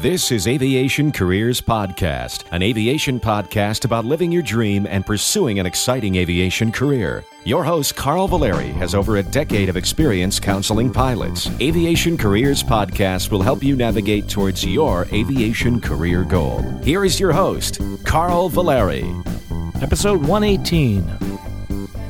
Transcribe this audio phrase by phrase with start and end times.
[0.00, 5.66] This is Aviation Careers Podcast, an aviation podcast about living your dream and pursuing an
[5.66, 7.24] exciting aviation career.
[7.42, 11.50] Your host, Carl Valeri, has over a decade of experience counseling pilots.
[11.60, 16.62] Aviation Careers Podcast will help you navigate towards your aviation career goal.
[16.84, 19.12] Here is your host, Carl Valeri.
[19.82, 21.02] Episode 118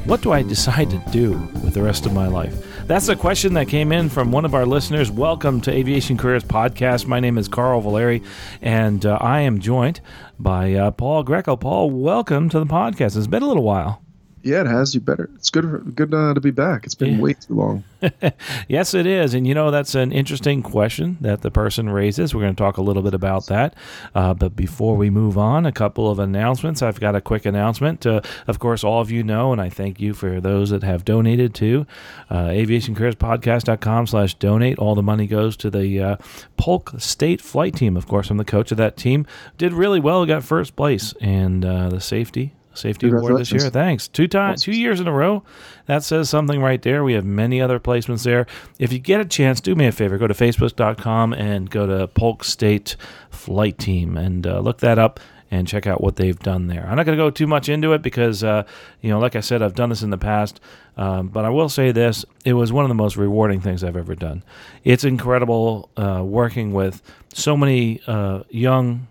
[0.05, 2.67] What do I decide to do with the rest of my life?
[2.89, 5.10] That's a question that came in from one of our listeners.
[5.10, 7.06] Welcome to Aviation Careers Podcast.
[7.06, 8.23] My name is Carl Valeri,
[8.62, 10.01] and uh, I am joined
[10.38, 11.55] by uh, Paul Greco.
[11.55, 13.15] Paul, welcome to the podcast.
[13.15, 14.02] It's been a little while.
[14.42, 14.95] Yeah, it has.
[14.95, 15.28] You better.
[15.34, 15.95] It's good.
[15.97, 16.84] Good uh, to be back.
[16.84, 17.20] It's been yeah.
[17.20, 17.84] way too long.
[18.69, 19.34] yes, it is.
[19.34, 22.34] And you know that's an interesting question that the person raises.
[22.34, 23.74] We're going to talk a little bit about that.
[24.15, 26.82] Uh, but before we move on, a couple of announcements.
[26.82, 28.06] I've got a quick announcement.
[28.06, 31.05] Uh, of course, all of you know, and I thank you for those that have
[31.05, 31.87] donated to
[32.30, 34.79] uh, aviationcareerspodcast.com slash donate.
[34.79, 36.16] All the money goes to the uh,
[36.57, 37.96] Polk State Flight Team.
[37.96, 39.27] Of course, I'm the coach of that team.
[39.57, 40.24] Did really well.
[40.27, 43.71] Got first place, and uh, the safety Safety Award this year.
[43.71, 44.09] Thanks.
[44.09, 45.43] Two times, two years in a row.
[45.87, 47.04] That says something right there.
[47.04, 48.46] We have many other placements there.
[48.79, 50.18] If you get a chance, do me a favor.
[50.18, 52.96] Go to facebook.com and go to Polk State
[53.30, 56.87] Flight Team and uh, look that up and check out what they've done there.
[56.87, 58.65] I'm not going to go too much into it because, uh,
[59.01, 60.60] you know, like I said, I've done this in the past.
[60.96, 63.96] Um, but I will say this: it was one of the most rewarding things I've
[63.96, 64.43] ever done.
[64.84, 69.06] It's incredible uh, working with so many uh, young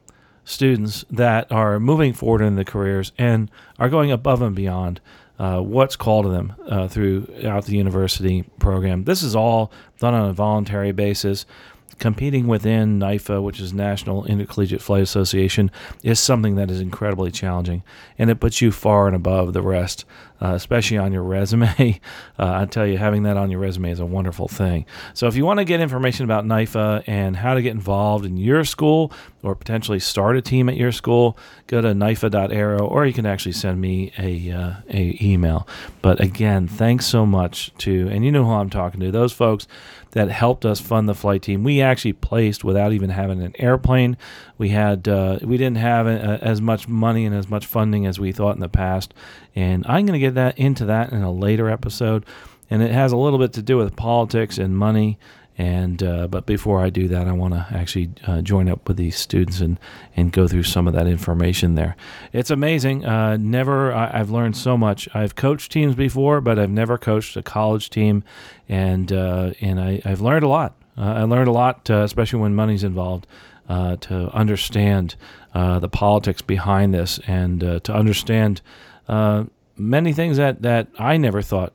[0.48, 5.02] students that are moving forward in their careers and are going above and beyond
[5.38, 9.04] uh, what's called to them uh, throughout the university program.
[9.04, 11.46] This is all done on a voluntary basis
[12.00, 15.70] competing within NIFA, which is National Intercollegiate Flight Association,
[16.02, 17.84] is something that is incredibly challenging,
[18.18, 20.06] and it puts you far and above the rest,
[20.42, 22.00] uh, especially on your resume.
[22.40, 24.86] Uh, I tell you, having that on your resume is a wonderful thing.
[25.16, 28.38] So, if you want to get information about NIFA and how to get involved in
[28.38, 31.36] your school or potentially start a team at your school,
[31.66, 35.68] go to NIFA.aero, or you can actually send me a uh, a email.
[36.04, 39.68] But again, thanks so much to, and you know who I'm talking to, those folks
[40.12, 41.64] that helped us fund the flight team.
[41.64, 44.18] We actually placed without even having an airplane.
[44.58, 48.20] We had uh, we didn't have a, as much money and as much funding as
[48.20, 49.14] we thought in the past,
[49.58, 52.26] and I'm going to get that into that in a later episode.
[52.70, 55.18] And it has a little bit to do with politics and money
[55.58, 58.98] and uh, but before I do that, I want to actually uh, join up with
[58.98, 59.80] these students and
[60.16, 61.96] and go through some of that information there.
[62.32, 63.06] It's amazing.
[63.06, 65.10] Uh, never I, have learned so much.
[65.16, 68.24] I've coached teams before, but I've never coached a college team,
[68.70, 70.76] and uh, and I, have learned a lot.
[70.96, 73.26] Uh, I learned a lot, uh, especially when money's involved,
[73.68, 75.16] to understand
[75.54, 78.62] the politics behind this and to understand
[79.78, 81.74] many things that that I never thought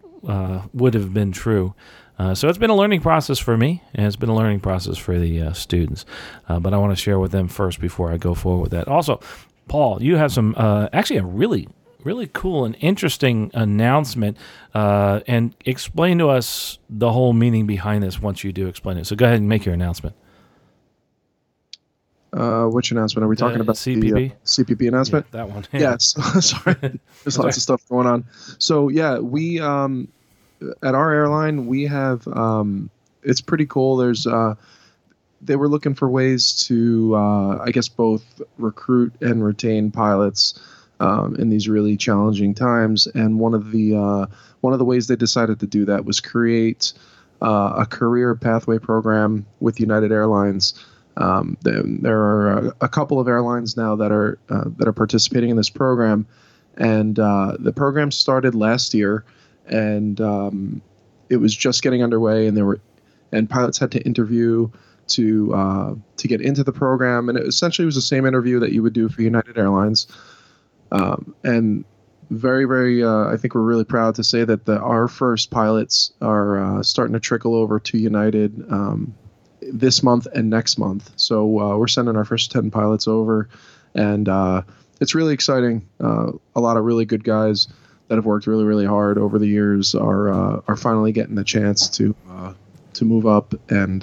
[0.73, 1.75] would have been true.
[2.19, 4.97] Uh, so it's been a learning process for me, and it's been a learning process
[4.97, 6.05] for the uh, students.
[6.49, 8.87] Uh, but I want to share with them first before I go forward with that.
[8.87, 9.21] Also,
[9.67, 11.69] Paul, you have some uh, actually a really
[12.05, 14.37] really cool and interesting announcement,
[14.75, 19.07] uh, and explain to us the whole meaning behind this once you do explain it.
[19.07, 20.17] So go ahead and make your announcement.
[22.33, 23.77] Uh, which announcement are we talking about?
[23.77, 24.15] CPP.
[24.15, 25.27] The, uh, CPP announcement.
[25.33, 25.67] Yeah, that one.
[25.73, 25.81] Yeah.
[25.81, 26.15] Yes.
[26.47, 26.77] Sorry.
[27.25, 28.25] There's lots of stuff going on.
[28.59, 30.09] So yeah, we um,
[30.83, 32.89] at our airline we have um,
[33.23, 33.97] it's pretty cool.
[33.97, 34.55] There's uh,
[35.43, 38.25] they were looking for ways to uh, I guess both
[38.57, 40.59] recruit and retain pilots
[41.01, 43.07] um, in these really challenging times.
[43.09, 44.27] And one of the uh,
[44.63, 46.93] one of the ways they decided to do that was create
[47.43, 50.75] uh, a career pathway program with United Airlines.
[51.17, 55.51] Um, there, are a, a, couple of airlines now that are uh, that are participating
[55.51, 56.27] in this program,
[56.77, 59.25] and uh, the program started last year
[59.67, 60.83] and um,
[61.29, 62.81] it was just getting underway, and there were
[63.33, 64.69] and pilots had to interview
[65.09, 68.73] to uh, to get into the program, and it essentially was the same interview that
[68.73, 70.07] you would do for United Airlines,
[70.91, 71.85] um, and
[72.31, 76.13] very very uh, I think we're really proud to say that the, our first pilots
[76.21, 79.15] are uh, starting to trickle over to United um,
[79.71, 81.11] this month and next month.
[81.17, 83.49] So uh, we're sending our first ten pilots over,
[83.95, 84.63] and uh,
[85.01, 85.89] it's really exciting.
[86.01, 87.69] Uh, a lot of really good guys
[88.09, 90.29] that have worked really really hard over the years are
[90.69, 92.15] are finally getting the chance to
[92.95, 94.03] to move up and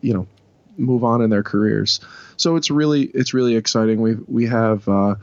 [0.00, 0.26] you know
[0.78, 2.00] move on in their careers.
[2.36, 4.00] So it's really it's really exciting.
[4.00, 5.16] We we have uh,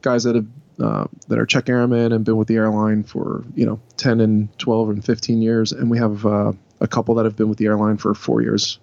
[0.00, 0.46] guys that have
[0.80, 4.58] uh, that are check airmen and been with the airline for you know 10 and
[4.58, 7.66] 12 and 15 years, and we have uh, a couple that have been with the
[7.66, 8.78] airline for four years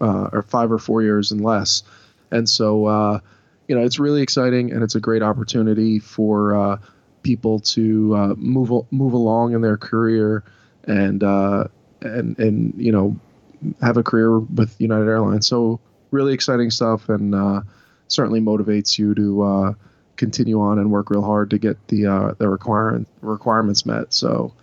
[0.00, 1.82] or five or four years and less.
[2.30, 3.20] And so
[3.68, 6.78] you know it's really exciting and it's a great opportunity for
[7.26, 10.44] people to uh, move move along in their career
[10.84, 11.64] and uh,
[12.00, 13.16] and and you know
[13.80, 15.46] have a career with United Airlines.
[15.46, 15.80] So
[16.12, 17.62] really exciting stuff, and uh,
[18.06, 19.72] certainly motivates you to uh,
[20.14, 24.14] continue on and work real hard to get the uh, the requirement requirements met.
[24.14, 24.54] So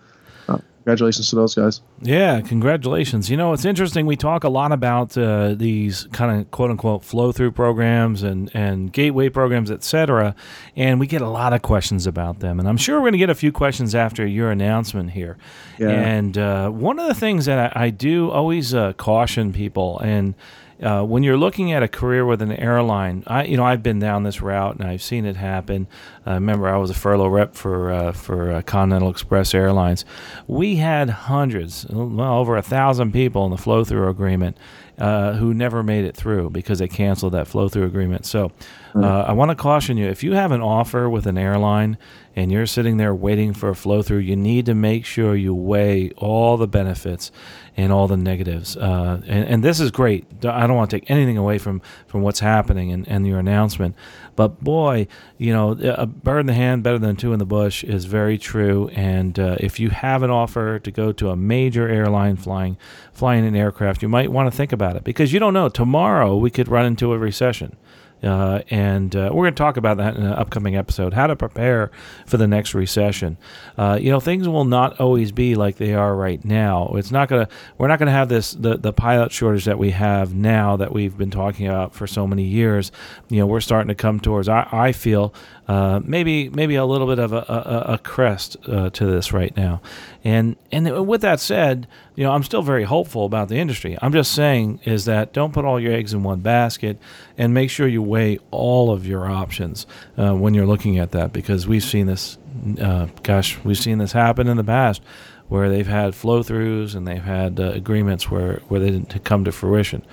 [0.83, 1.81] congratulations to those guys.
[2.01, 3.30] Yeah, congratulations.
[3.30, 4.06] You know, it's interesting.
[4.06, 8.51] We talk a lot about uh, these kind of quote unquote flow through programs and,
[8.53, 10.35] and gateway programs, et cetera,
[10.75, 12.59] and we get a lot of questions about them.
[12.59, 15.38] And I'm sure we're going to get a few questions after your announcement here.
[15.80, 15.89] Yeah.
[15.89, 20.35] And uh, one of the things that I, I do always uh, caution people, and
[20.83, 24.00] uh, when you're looking at a career with an airline, I you know I've been
[24.00, 25.88] down this route and I've seen it happen.
[26.25, 30.03] I remember I was a furlough rep for uh, for uh, Continental Express Airlines.
[30.47, 34.57] We had hundreds, well over a thousand people in the flow through agreement
[34.97, 38.25] uh, who never made it through because they canceled that flow through agreement.
[38.25, 38.51] So
[38.95, 41.97] uh, I want to caution you if you have an offer with an airline
[42.35, 45.53] and you're sitting there waiting for a flow through, you need to make sure you
[45.53, 47.31] weigh all the benefits
[47.77, 48.75] and all the negatives.
[48.77, 50.25] Uh, and, and, this is great.
[50.45, 53.95] I don't want to take anything away from, from what's happening and, and your announcement.
[54.35, 55.07] But boy,
[55.38, 58.38] you know, a bird in the hand better than two in the bush is very
[58.38, 58.89] true.
[58.89, 62.77] And uh, if you have an offer to go to a major airline flying
[63.12, 65.69] flying an aircraft, you might want to think about it because you don't know.
[65.69, 67.75] Tomorrow we could run into a recession.
[68.24, 71.36] Uh, and uh, we're going to talk about that in an upcoming episode how to
[71.36, 71.92] prepare
[72.25, 73.38] for the next recession.
[73.78, 76.94] Uh, you know, things will not always be like they are right now.
[76.96, 79.78] It's not going to, we're not going to have this, the, the pilot shortage that
[79.78, 82.92] we have now that we've been talking about for so many years.
[83.30, 85.34] You know, we're starting to come towards, I, I feel,
[85.68, 89.56] uh, maybe maybe a little bit of a, a, a crest uh, to this right
[89.56, 89.81] now.
[90.24, 93.98] And and with that said, you know I'm still very hopeful about the industry.
[94.01, 97.00] I'm just saying is that don't put all your eggs in one basket,
[97.38, 99.88] and make sure you weigh all of your options
[100.18, 102.38] uh, when you're looking at that because we've seen this.
[102.80, 105.01] Uh, gosh, we've seen this happen in the past
[105.48, 109.45] where they've had flow throughs and they've had uh, agreements where where they didn't come
[109.45, 110.06] to fruition.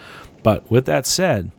[0.43, 1.51] But with that said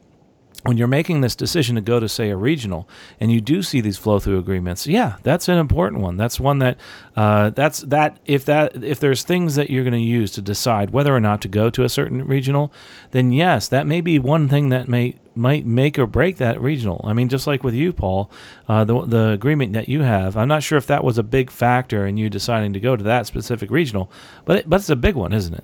[0.64, 2.88] when you're making this decision to go to say a regional
[3.20, 6.18] and you do see these flow through agreements yeah that's an important one.
[6.18, 6.78] That's one that
[7.16, 10.90] uh, that's that if that if there's things that you're going to use to decide
[10.90, 12.74] whether or not to go to a certain regional
[13.12, 17.02] then yes that may be one thing that may might make or break that regional.
[17.06, 18.30] I mean just like with you paul
[18.68, 21.50] uh, the, the agreement that you have i'm not sure if that was a big
[21.50, 24.12] factor in you deciding to go to that specific regional
[24.46, 25.64] but it, but it's a big one isn't it?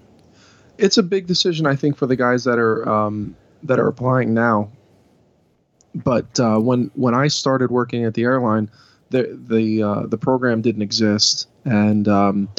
[0.77, 4.33] It's a big decision i think for the guys that are um, that are applying
[4.33, 4.69] now
[5.95, 8.69] but uh, when when I started working at the airline,
[9.09, 12.49] the the uh, the program didn't exist, and um,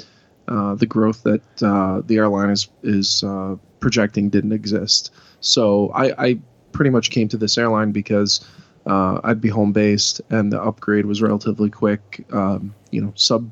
[0.49, 5.13] uh, the growth that uh, the airline is is uh, projecting didn't exist.
[5.41, 6.39] So I, I,
[6.73, 8.45] pretty much came to this airline because
[8.87, 12.25] uh, I'd be home based, and the upgrade was relatively quick.
[12.33, 13.51] Um, you know, sub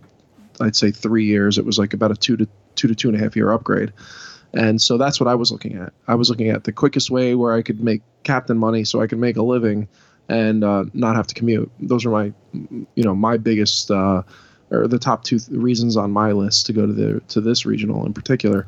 [0.60, 1.58] I'd say three years.
[1.58, 3.92] It was like about a two to two to two and a half year upgrade.
[4.56, 5.92] And so that's what I was looking at.
[6.08, 9.06] I was looking at the quickest way where I could make captain money so I
[9.06, 9.86] could make a living
[10.28, 11.70] and uh, not have to commute.
[11.78, 14.22] Those are my, you know, my biggest uh,
[14.70, 17.66] or the top two th- reasons on my list to go to the to this
[17.66, 18.66] regional in particular.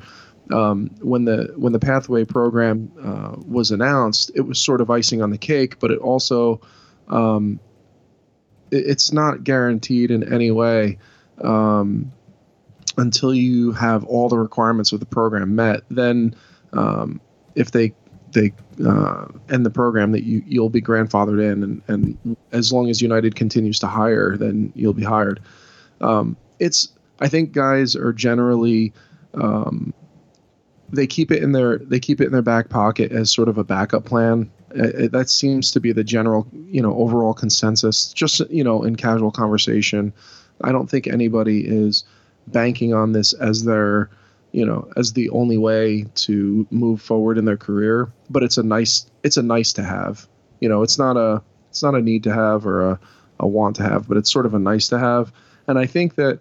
[0.53, 5.23] Um, when the when the pathway program uh, was announced, it was sort of icing
[5.23, 6.61] on the cake, but it also
[7.09, 7.61] um,
[8.71, 10.99] it, it's not guaranteed in any way.
[11.43, 12.13] Um,
[12.99, 15.83] until you have all the requirements of the program met.
[15.89, 16.35] Then,
[16.75, 17.21] um,
[17.55, 17.95] if they
[18.33, 18.53] they
[18.87, 23.01] uh, end the program, that you you'll be grandfathered in, and, and as long as
[23.01, 25.41] United continues to hire, then you'll be hired.
[26.01, 26.89] Um, it's
[27.21, 28.93] I think guys are generally
[29.35, 29.95] um,
[30.91, 33.57] they keep it in their they keep it in their back pocket as sort of
[33.57, 34.51] a backup plan.
[34.75, 38.13] It, it, that seems to be the general you know overall consensus.
[38.13, 40.13] Just you know in casual conversation,
[40.63, 42.05] I don't think anybody is
[42.53, 44.11] banking on this as their
[44.53, 48.11] you know as the only way to move forward in their career.
[48.31, 50.27] But it's a nice it's a nice to have.
[50.61, 53.01] You know it's not a it's not a need to have or a,
[53.41, 55.33] a want to have but it's sort of a nice to have.
[55.67, 56.41] And i think that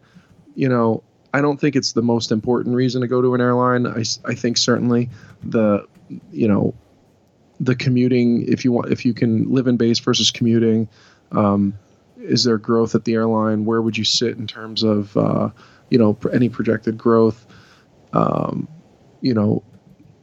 [0.56, 3.86] you know i don't think it's the most important reason to go to an airline.
[3.86, 5.10] I, I think certainly
[5.44, 5.86] the
[6.32, 6.74] you know
[7.60, 10.88] the commuting if you want if you can live in base versus commuting
[11.32, 11.74] um,
[12.18, 13.66] is there growth at the airline?
[13.66, 15.50] Where would you sit in terms of uh,
[15.90, 17.46] you know any projected growth,
[18.14, 18.68] um,
[19.22, 19.64] you know,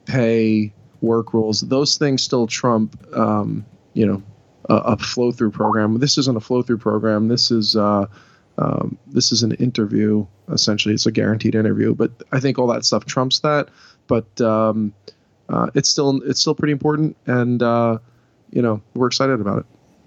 [0.06, 1.60] pay, work rules.
[1.60, 4.22] Those things still trump, um, you know,
[4.68, 5.98] a, a flow through program.
[5.98, 7.28] This isn't a flow through program.
[7.28, 8.06] This is uh,
[8.58, 10.26] um, this is an interview.
[10.50, 11.94] Essentially, it's a guaranteed interview.
[11.94, 13.68] But I think all that stuff trumps that.
[14.06, 14.92] But um,
[15.48, 17.98] uh, it's still it's still pretty important, and uh,
[18.50, 19.66] you know, we're excited about it.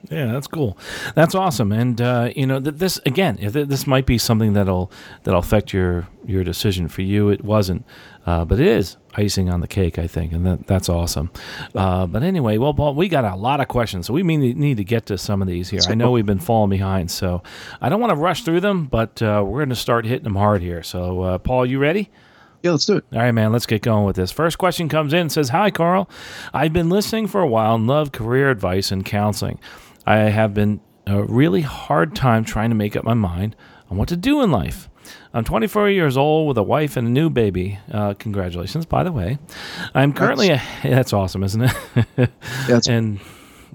[0.10, 0.78] Yeah, that's cool.
[1.16, 1.72] That's awesome.
[1.72, 4.92] And uh, you know, th- this again, if th- this might be something that'll
[5.24, 6.88] that'll affect your your decision.
[6.88, 7.86] For you, it wasn't,
[8.26, 11.32] uh, but it is icing on the cake, I think, and that, that's awesome.
[11.76, 14.78] Uh, but anyway, well, Paul, we got a lot of questions, so we mean, need
[14.78, 15.82] to get to some of these here.
[15.88, 17.42] I know we've been falling behind, so
[17.82, 20.36] I don't want to rush through them, but uh, we're going to start hitting them
[20.36, 20.84] hard here.
[20.84, 22.10] So, uh, Paul, you ready?
[22.64, 23.06] Yeah, let's do it.
[23.14, 24.32] All right, man, let's get going with this.
[24.32, 26.10] First question comes in says, Hi, Carl.
[26.54, 29.60] I've been listening for a while and love career advice and counseling.
[30.08, 33.58] I have been a really hard time trying to make up my mind
[33.90, 34.90] on what to do in life.
[35.34, 37.78] I'm 24 years old with a wife and a new baby.
[37.92, 39.38] Uh, congratulations, by the way.
[39.94, 41.74] I'm currently that's, a that's awesome, isn't it?
[42.70, 43.20] yeah, and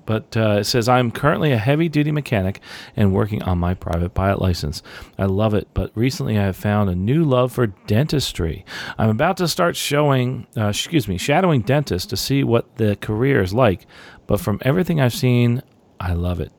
[0.07, 2.61] but uh, it says I'm currently a heavy duty mechanic
[2.97, 4.83] and working on my private pilot license.
[5.19, 8.65] I love it, but recently I have found a new love for dentistry.
[8.99, 13.43] I'm about to start showing, uh, excuse me, shadowing dentists to see what the career
[13.43, 13.87] is like.
[14.27, 15.63] But from everything I've seen,
[16.03, 16.53] I love it.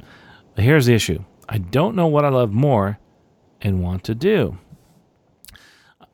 [0.56, 3.00] But here's the issue: I don't know what I love more
[3.62, 4.58] and want to do.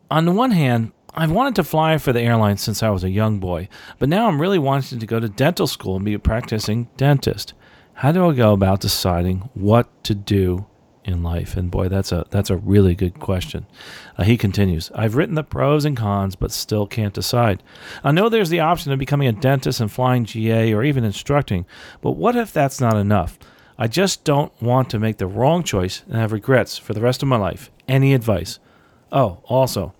[0.10, 3.10] On the one hand, I've wanted to fly for the airline since I was a
[3.10, 3.70] young boy,
[4.00, 7.54] but now I'm really wanting to go to dental school and be a practicing dentist.
[7.94, 10.66] How do I go about deciding what to do
[11.10, 11.58] in life?
[11.58, 13.66] And boy, that's a that's a really good question.
[14.18, 17.64] Uh, he continues, I've written the pros and cons, but still can't decide.
[18.04, 21.66] I know there's the option of becoming a dentist and flying GA or even instructing,
[22.02, 23.38] but what if that's not enough?
[23.78, 27.22] I just don't want to make the wrong choice and have regrets for the rest
[27.24, 27.72] of my life.
[27.88, 28.60] Any advice?
[29.12, 29.94] Oh, also,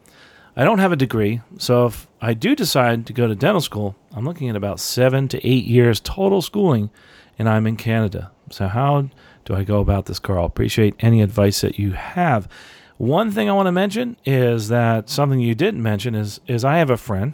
[0.56, 3.96] I don't have a degree, so if I do decide to go to dental school,
[4.12, 6.90] I'm looking at about seven to eight years total schooling,
[7.38, 8.32] and I'm in Canada.
[8.52, 9.10] So, how
[9.50, 10.46] do I go about this, Carl?
[10.46, 12.48] Appreciate any advice that you have.
[12.98, 16.78] One thing I want to mention is that something you didn't mention is is I
[16.78, 17.34] have a friend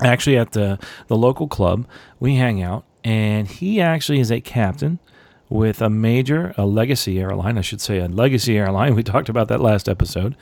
[0.00, 0.78] actually at the
[1.08, 1.84] the local club.
[2.20, 5.00] We hang out, and he actually is a captain
[5.48, 8.94] with a major, a legacy airline, I should say, a legacy airline.
[8.96, 10.36] We talked about that last episode.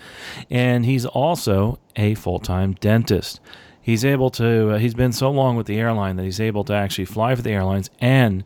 [0.50, 3.40] And he's also a full time dentist.
[3.80, 6.74] He's able to, uh, he's been so long with the airline that he's able to
[6.74, 8.44] actually fly for the airlines and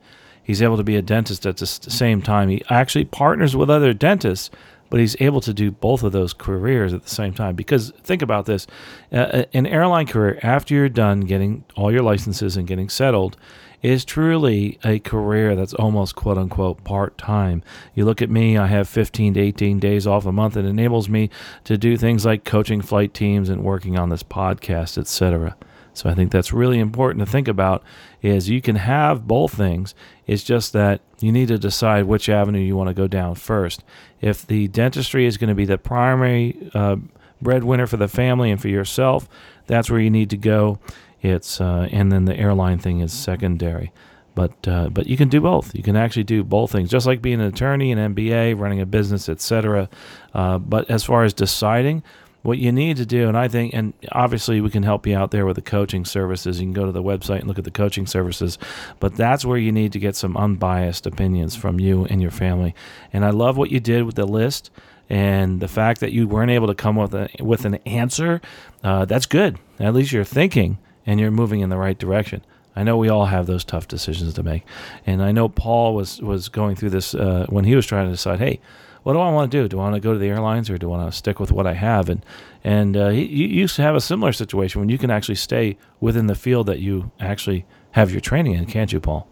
[0.48, 2.48] he's able to be a dentist at the same time.
[2.48, 4.48] He actually partners with other dentists,
[4.88, 7.54] but he's able to do both of those careers at the same time.
[7.54, 8.66] Because think about this
[9.12, 13.36] uh, uh an airline career, after you're done getting all your licenses and getting settled,
[13.82, 17.62] is truly a career that's almost quote unquote part time.
[17.94, 20.56] You look at me, I have 15 to 18 days off a month.
[20.56, 21.28] It enables me
[21.64, 25.56] to do things like coaching flight teams and working on this podcast, etc.
[25.98, 27.82] So I think that's really important to think about
[28.22, 29.94] is you can have both things.
[30.26, 33.82] It's just that you need to decide which avenue you want to go down first.
[34.20, 36.96] If the dentistry is going to be the primary uh,
[37.42, 39.28] breadwinner for the family and for yourself,
[39.66, 40.78] that's where you need to go.
[41.20, 43.92] It's uh, and then the airline thing is secondary.
[44.36, 45.74] But uh, but you can do both.
[45.74, 48.86] You can actually do both things, just like being an attorney, an MBA, running a
[48.86, 49.88] business, etc.
[50.32, 52.04] Uh, but as far as deciding
[52.42, 55.32] what you need to do, and I think, and obviously we can help you out
[55.32, 56.60] there with the coaching services.
[56.60, 58.58] You can go to the website and look at the coaching services,
[59.00, 62.74] but that's where you need to get some unbiased opinions from you and your family.
[63.12, 64.70] And I love what you did with the list
[65.10, 68.40] and the fact that you weren't able to come with a, with an answer.
[68.84, 69.58] Uh, that's good.
[69.80, 72.42] At least you're thinking and you're moving in the right direction.
[72.76, 74.62] I know we all have those tough decisions to make,
[75.04, 78.12] and I know Paul was was going through this uh, when he was trying to
[78.12, 78.60] decide, hey,
[79.08, 79.68] what do I want to do?
[79.68, 81.50] Do I want to go to the airlines or do I want to stick with
[81.50, 82.10] what I have?
[82.10, 82.22] And
[82.62, 85.78] and uh, he, you used to have a similar situation when you can actually stay
[85.98, 89.26] within the field that you actually have your training in, can't you, Paul?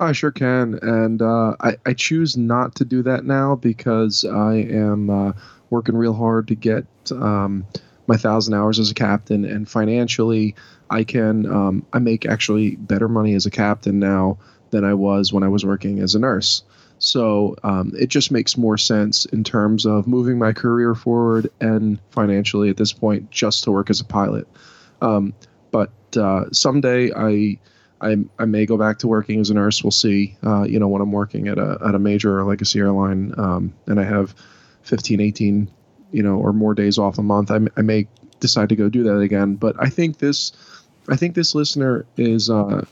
[0.00, 4.54] I sure can, and uh, I, I choose not to do that now because I
[4.54, 5.32] am uh,
[5.68, 7.66] working real hard to get um,
[8.06, 10.54] my thousand hours as a captain, and financially,
[10.88, 14.38] I can um, I make actually better money as a captain now
[14.70, 16.62] than I was when I was working as a nurse.
[16.98, 21.98] So um, it just makes more sense in terms of moving my career forward and
[22.10, 24.48] financially at this point just to work as a pilot.
[25.00, 25.34] Um,
[25.70, 27.58] but uh, someday I,
[28.00, 29.82] I, I may go back to working as a nurse.
[29.82, 30.36] We'll see.
[30.44, 33.74] Uh, you know when I'm working at a at a major or legacy airline um,
[33.86, 34.34] and I have
[34.82, 35.70] 15, 18,
[36.12, 38.08] you know, or more days off a month, I, I may
[38.40, 39.56] decide to go do that again.
[39.56, 40.52] But I think this
[41.08, 42.84] I think this listener is, uh,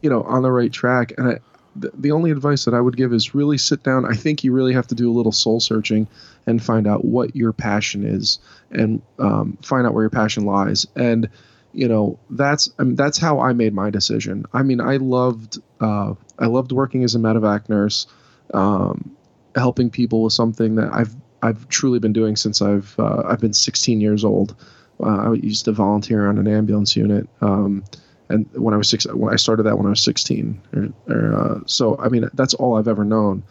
[0.00, 1.12] you know, on the right track.
[1.16, 1.38] And I,
[1.76, 4.04] the, the only advice that I would give is really sit down.
[4.04, 6.06] I think you really have to do a little soul searching
[6.46, 8.38] and find out what your passion is
[8.70, 10.86] and um, find out where your passion lies.
[10.96, 11.28] And
[11.72, 14.44] you know that's I mean, that's how I made my decision.
[14.52, 18.06] I mean, I loved uh, I loved working as a medevac nurse,
[18.52, 19.16] um,
[19.54, 23.54] helping people with something that I've I've truly been doing since I've uh, I've been
[23.54, 24.54] 16 years old.
[25.02, 27.82] Uh, I used to volunteer on an ambulance unit, um,
[28.32, 30.60] and when I was six, when I started that when I was 16.
[30.74, 33.42] Or, or, uh, so I mean, that's all I've ever known,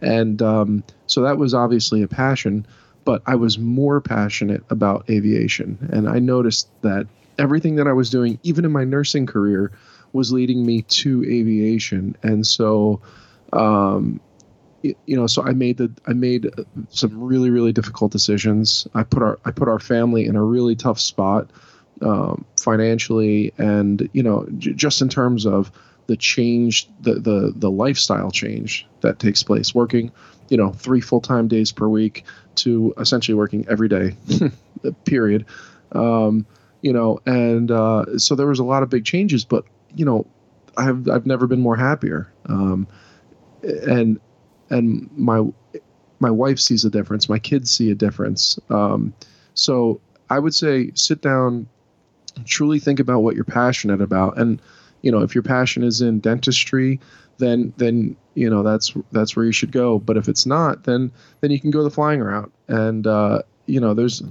[0.00, 2.66] and um, so that was obviously a passion.
[3.04, 7.06] But I was more passionate about aviation, and I noticed that
[7.38, 9.72] everything that I was doing, even in my nursing career,
[10.12, 13.00] was leading me to aviation, and so.
[13.52, 14.20] Um,
[14.82, 16.50] you know so i made the i made
[16.88, 20.74] some really really difficult decisions i put our i put our family in a really
[20.74, 21.50] tough spot
[22.02, 25.70] um, financially and you know j- just in terms of
[26.06, 30.10] the change the, the the lifestyle change that takes place working
[30.48, 32.24] you know three full-time days per week
[32.56, 34.16] to essentially working every day
[35.04, 35.46] period.
[35.92, 36.46] Um,
[36.82, 39.64] you know and uh, so there was a lot of big changes but
[39.94, 40.26] you know
[40.76, 42.32] i've i've never been more happier.
[42.46, 42.88] Um,
[43.62, 44.18] and
[44.70, 45.44] and my
[46.18, 47.28] my wife sees a difference.
[47.28, 48.58] My kids see a difference.
[48.68, 49.14] Um,
[49.54, 51.68] so i would say sit down
[52.44, 54.38] truly think about what you're passionate about.
[54.38, 54.60] And
[55.02, 57.00] you know if your passion is in dentistry
[57.38, 59.98] then then you know that's that's where you should go.
[59.98, 61.10] But if it's not then
[61.40, 62.52] then you can go the flying route.
[62.68, 64.22] And uh, you know there's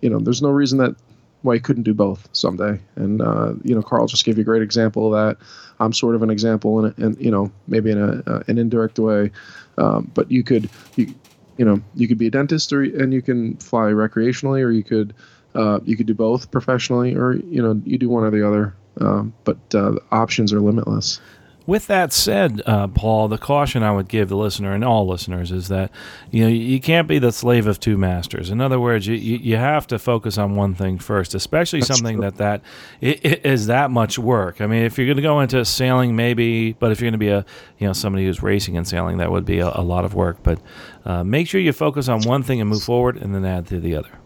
[0.00, 0.96] you know there's no reason that
[1.42, 2.80] why you couldn't do both someday.
[2.96, 5.44] And uh, you know carl just gave you a great example of that.
[5.78, 8.98] I'm sort of an example and and you know maybe in a uh, an indirect
[8.98, 9.30] way.
[9.76, 11.14] Um, but you could you
[11.58, 14.82] you know you could be a dentist or and you can fly recreationally or you
[14.82, 15.14] could
[15.54, 18.74] uh, you could do both professionally, or you know, you do one or the other.
[19.00, 21.20] Um, but uh, options are limitless.
[21.66, 25.52] With that said, uh, Paul, the caution I would give the listener and all listeners
[25.52, 25.90] is that
[26.30, 28.48] you know you can't be the slave of two masters.
[28.48, 32.16] In other words, you, you have to focus on one thing first, especially That's something
[32.16, 32.22] true.
[32.22, 32.62] that that
[33.02, 34.62] it, it is that much work.
[34.62, 37.24] I mean, if you're going to go into sailing, maybe, but if you're going to
[37.24, 37.44] be a
[37.76, 40.42] you know somebody who's racing and sailing, that would be a, a lot of work.
[40.42, 40.62] But
[41.04, 43.78] uh, make sure you focus on one thing and move forward, and then add to
[43.78, 44.18] the other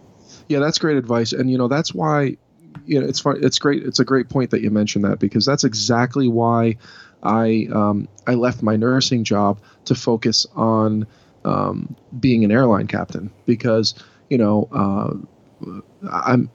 [0.52, 2.36] yeah, that's great advice, and you know that's why
[2.84, 3.22] you know it's.
[3.24, 3.82] It's great.
[3.82, 6.76] It's a great point that you mentioned that because that's exactly why
[7.22, 11.06] I um, I left my nursing job to focus on
[11.44, 13.94] um, being an airline captain because
[14.28, 15.80] you know uh,
[16.10, 16.50] I'm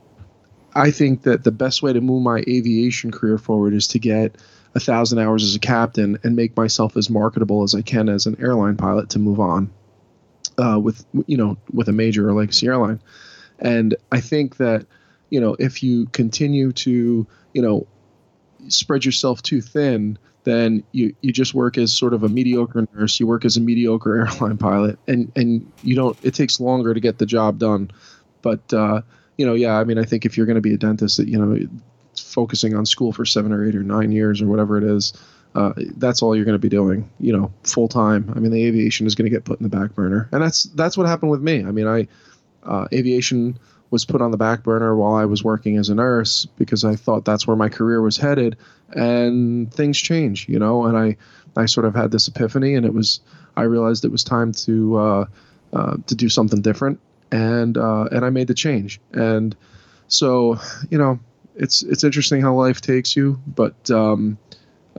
[0.75, 4.35] I think that the best way to move my aviation career forward is to get
[4.75, 8.27] a thousand hours as a captain and make myself as marketable as I can as
[8.27, 9.71] an airline pilot to move on
[10.57, 12.99] uh, with you know with a major or legacy airline.
[13.59, 14.85] And I think that,
[15.29, 17.87] you know, if you continue to, you know,
[18.67, 23.19] spread yourself too thin, then you, you just work as sort of a mediocre nurse.
[23.19, 26.17] You work as a mediocre airline pilot, and and you don't.
[26.23, 27.91] It takes longer to get the job done.
[28.41, 29.01] But uh,
[29.37, 31.27] you know, yeah, I mean, I think if you're going to be a dentist, that
[31.27, 31.67] you know,
[32.17, 35.13] focusing on school for seven or eight or nine years or whatever it is,
[35.55, 38.31] uh, that's all you're going to be doing, you know, full time.
[38.35, 40.63] I mean, the aviation is going to get put in the back burner, and that's
[40.63, 41.65] that's what happened with me.
[41.65, 42.07] I mean, I
[42.67, 43.57] uh, aviation
[43.89, 46.95] was put on the back burner while I was working as a nurse because I
[46.95, 48.57] thought that's where my career was headed.
[48.91, 50.85] And things change, you know.
[50.85, 51.17] And I,
[51.55, 53.19] I sort of had this epiphany, and it was
[53.55, 55.25] I realized it was time to uh,
[55.73, 56.99] uh, to do something different,
[57.31, 59.01] and uh, and I made the change.
[59.11, 59.55] And
[60.07, 60.57] so,
[60.89, 61.19] you know,
[61.55, 64.37] it's it's interesting how life takes you, but um,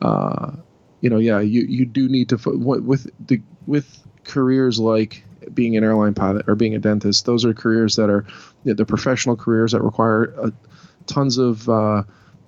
[0.03, 0.53] uh,
[1.01, 5.85] you know, yeah, you you do need to with the with careers like being an
[5.85, 7.27] airline pilot or being a dentist.
[7.27, 8.25] Those are careers that are
[8.65, 10.53] you know, the professional careers that require
[11.07, 12.03] tons of uh,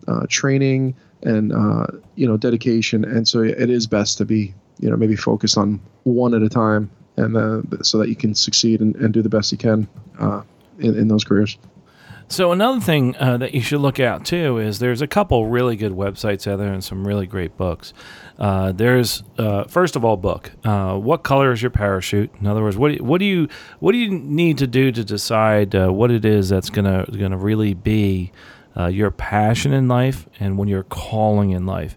[0.07, 3.05] uh, training and uh, you know dedication.
[3.05, 6.49] And so it is best to be you know maybe focused on one at a
[6.49, 9.89] time, and uh, so that you can succeed and, and do the best you can
[10.19, 10.43] uh,
[10.79, 11.59] in, in those careers.
[12.31, 15.75] So another thing uh, that you should look at too is there's a couple really
[15.75, 17.93] good websites out there and some really great books.
[18.39, 20.53] Uh, there's uh, first of all, book.
[20.63, 22.31] Uh, what color is your parachute?
[22.41, 23.49] In other words, what do you, what do you
[23.81, 27.37] what do you need to do to decide uh, what it is that's gonna gonna
[27.37, 28.31] really be
[28.77, 31.97] uh, your passion in life and when you're calling in life?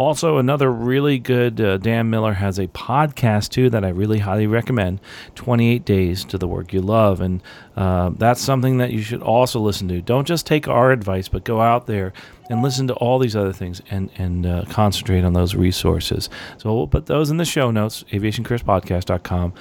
[0.00, 4.46] Also, another really good uh, Dan Miller has a podcast too that I really highly
[4.46, 4.98] recommend
[5.34, 7.20] 28 Days to the Work You Love.
[7.20, 7.42] And
[7.76, 10.00] uh, that's something that you should also listen to.
[10.00, 12.14] Don't just take our advice, but go out there
[12.48, 16.30] and listen to all these other things and, and uh, concentrate on those resources.
[16.56, 19.52] So we'll put those in the show notes, aviationcareerspodcast.com,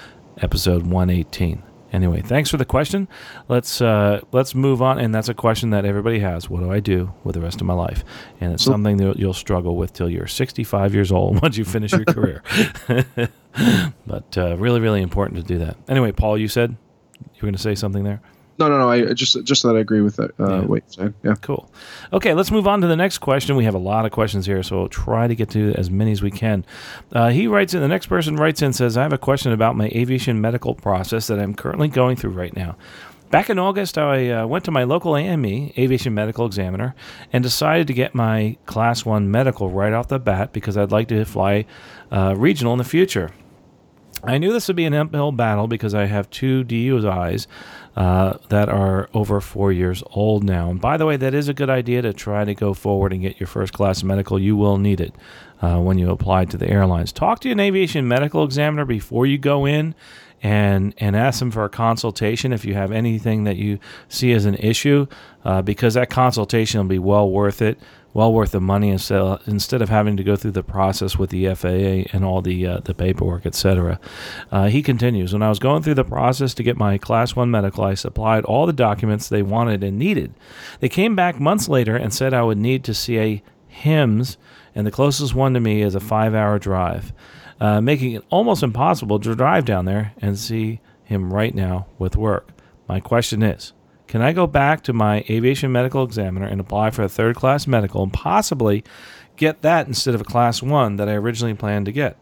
[0.42, 1.69] episode 118.
[1.92, 3.08] Anyway, thanks for the question.
[3.48, 6.50] Let's uh, let's move on, and that's a question that everybody has.
[6.50, 8.04] What do I do with the rest of my life?
[8.40, 11.92] And it's something that you'll struggle with till you're 65 years old once you finish
[11.92, 12.44] your career.
[14.08, 15.78] but uh, really, really important to do that.
[15.88, 16.76] Anyway, Paul, you said
[17.20, 18.22] you were going to say something there.
[18.60, 18.90] No, no, no.
[18.90, 20.32] I just just that I agree with that.
[20.40, 20.66] Uh, yeah.
[20.66, 20.84] Wait,
[21.24, 21.36] yeah.
[21.42, 21.72] Cool.
[22.12, 23.56] Okay, let's move on to the next question.
[23.56, 26.12] We have a lot of questions here, so we'll try to get to as many
[26.12, 26.66] as we can.
[27.14, 27.80] Uh, he writes in.
[27.80, 31.28] The next person writes in says, "I have a question about my aviation medical process
[31.28, 32.76] that I'm currently going through right now.
[33.32, 36.96] Back in August, I uh, went to my local AME, Aviation Medical Examiner,
[37.32, 41.10] and decided to get my Class 1 medical right off the bat because I'd like
[41.10, 41.66] to fly
[42.12, 43.30] uh, regional in the future.
[44.24, 47.48] I knew this would be an uphill battle because I have two DUIs
[48.00, 50.70] uh, that are over four years old now.
[50.70, 53.22] And by the way, that is a good idea to try to go forward and
[53.22, 54.40] get your first class medical.
[54.40, 55.14] You will need it
[55.62, 57.12] uh, when you apply to the airlines.
[57.12, 59.96] Talk to an aviation medical examiner before you go in
[60.42, 64.46] and and ask them for a consultation if you have anything that you see as
[64.46, 65.06] an issue,
[65.44, 67.78] uh, because that consultation will be well worth it,
[68.14, 71.54] well worth the money instead instead of having to go through the process with the
[71.54, 74.00] FAA and all the uh, the paperwork, etc.
[74.52, 75.34] Uh, he continues.
[75.34, 78.46] When I was going through the process to get my Class One medical, I supplied
[78.46, 80.34] all the documents they wanted and needed.
[80.80, 84.38] They came back months later and said I would need to see a HIMS,
[84.74, 87.14] and the closest one to me is a five-hour drive
[87.60, 92.16] uh, making it almost impossible to drive down there and see him right now with
[92.16, 92.50] work.
[92.88, 93.74] My question is
[94.10, 97.68] can I go back to my aviation medical examiner and apply for a third class
[97.68, 98.84] medical and possibly
[99.36, 102.18] get that instead of a class one that I originally planned to get?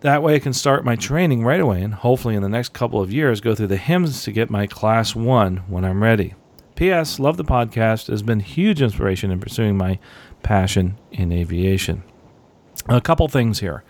[0.00, 3.00] That way, I can start my training right away and hopefully in the next couple
[3.00, 6.34] of years go through the HIMS to get my class one when I'm ready.
[6.74, 7.20] P.S.
[7.20, 8.08] Love the podcast.
[8.08, 10.00] Has been huge inspiration in pursuing my
[10.42, 12.02] passion in aviation.
[12.88, 13.84] A couple things here.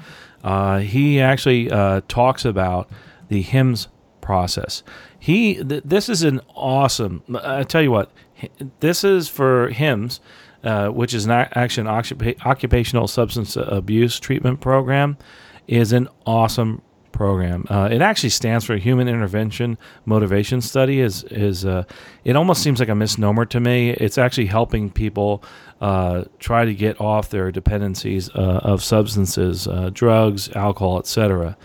[0.44, 2.90] Uh, he actually uh, talks about
[3.28, 3.88] the HIMS
[4.20, 4.82] process.
[5.20, 7.22] He th- this is an awesome.
[7.44, 8.10] I tell you what,
[8.80, 10.18] this is for HIMS
[10.62, 15.16] uh, which is an action occupational substance abuse treatment program,
[15.66, 17.66] is an awesome program.
[17.68, 21.00] Uh, it actually stands for Human Intervention Motivation Study.
[21.00, 21.84] is is uh,
[22.24, 23.90] It almost seems like a misnomer to me.
[23.90, 25.42] It's actually helping people
[25.80, 31.56] uh, try to get off their dependencies uh, of substances, uh, drugs, alcohol, etc.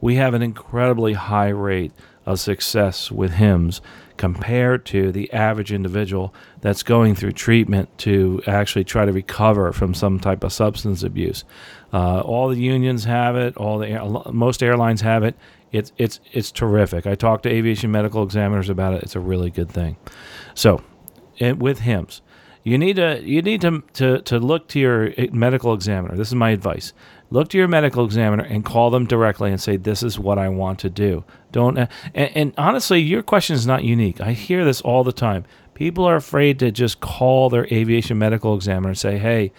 [0.00, 1.92] We have an incredibly high rate
[2.26, 3.80] of success with HIMS
[4.16, 9.94] compared to the average individual that's going through treatment to actually try to recover from
[9.94, 11.44] some type of substance abuse.
[11.92, 13.56] Uh, all the unions have it.
[13.56, 15.36] All the most airlines have it.
[15.72, 17.06] It's it's it's terrific.
[17.06, 19.02] I talked to aviation medical examiners about it.
[19.02, 19.96] It's a really good thing.
[20.54, 20.82] So,
[21.38, 22.22] it, with HIMS,
[22.62, 26.16] you need to you need to, to to look to your medical examiner.
[26.16, 26.92] This is my advice.
[27.30, 30.48] Look to your medical examiner and call them directly and say, "This is what I
[30.48, 34.20] want to do." Don't and, and honestly, your question is not unique.
[34.20, 35.44] I hear this all the time.
[35.74, 39.52] People are afraid to just call their aviation medical examiner and say, "Hey,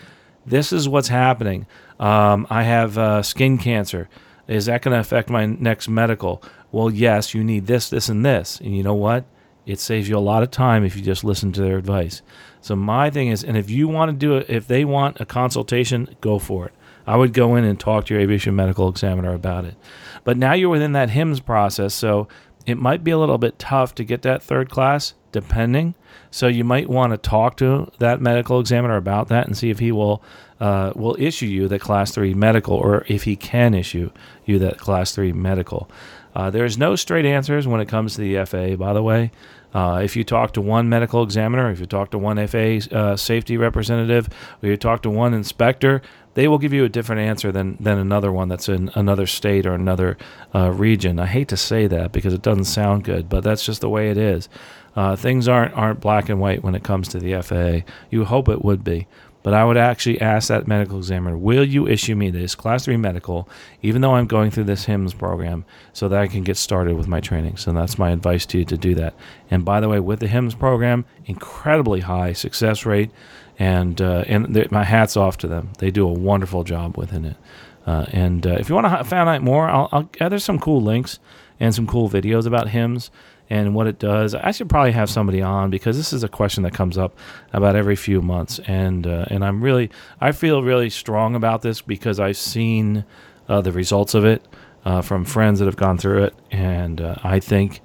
[0.46, 1.66] this is what's happening.
[2.00, 4.08] Um, I have uh, skin cancer.
[4.48, 8.26] Is that going to affect my next medical?" Well, yes, you need this, this, and
[8.26, 8.60] this.
[8.60, 9.26] And you know what?
[9.66, 12.22] It saves you a lot of time if you just listen to their advice.
[12.62, 15.26] So my thing is, and if you want to do it, if they want a
[15.26, 16.74] consultation, go for it.
[17.08, 19.76] I would go in and talk to your aviation medical examiner about it.
[20.24, 22.28] But now you're within that HIMS process, so
[22.66, 25.96] it might be a little bit tough to get that third class, depending.
[26.32, 29.80] So you might want to talk to that medical examiner about that and see if
[29.80, 30.22] he will
[30.60, 34.12] uh, will issue you the class three medical, or if he can issue
[34.44, 35.90] you that class three medical.
[36.36, 39.32] Uh, there's no straight answers when it comes to the FAA, by the way.
[39.74, 43.16] Uh, if you talk to one medical examiner, if you talk to one FAA uh,
[43.16, 44.30] safety representative,
[44.62, 46.02] or you talk to one inspector,
[46.38, 49.66] they will give you a different answer than, than another one that's in another state
[49.66, 50.16] or another
[50.54, 51.20] uh, region.
[51.20, 54.12] I hate to say that because it doesn't sound good, but that's just the way
[54.12, 54.48] it is.
[54.96, 57.92] Uh, things aren't aren't black and white when it comes to the FAA.
[58.12, 59.08] You hope it would be,
[59.42, 62.98] but I would actually ask that medical examiner, will you issue me this class three
[62.98, 63.50] medical,
[63.82, 67.08] even though I'm going through this HIMS program, so that I can get started with
[67.08, 67.58] my training?
[67.58, 69.16] So that's my advice to you to do that.
[69.50, 73.10] And by the way, with the HIMS program, incredibly high success rate,
[73.60, 75.70] and uh, and my hats off to them.
[75.80, 77.38] They do a wonderful job within it.
[77.86, 80.82] Uh, and uh, if you want to find out more, I'll, I'll, there's some cool
[80.82, 81.20] links
[81.60, 83.10] and some cool videos about HIMS
[83.50, 84.36] and what it does.
[84.36, 87.18] I should probably have somebody on because this is a question that comes up
[87.54, 89.90] about every few months, and uh, and I'm really
[90.20, 93.06] I feel really strong about this because I've seen
[93.48, 94.46] uh, the results of it
[94.84, 97.82] uh, from friends that have gone through it, and I think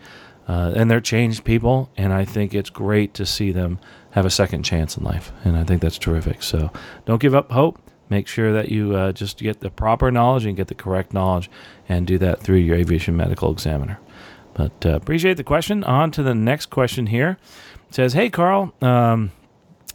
[0.48, 3.78] and they're changed people, and I think it's great to see them
[4.12, 6.42] have a second chance in life, and I think that's terrific.
[6.42, 6.70] So
[7.05, 7.81] don't give up hope.
[8.09, 11.51] Make sure that you uh, just get the proper knowledge and get the correct knowledge,
[11.88, 13.98] and do that through your aviation medical examiner.
[14.55, 15.83] But uh, appreciate the question.
[15.85, 17.38] On to the next question here.
[17.88, 18.75] It says, Hey, Carl.
[18.83, 19.33] Um,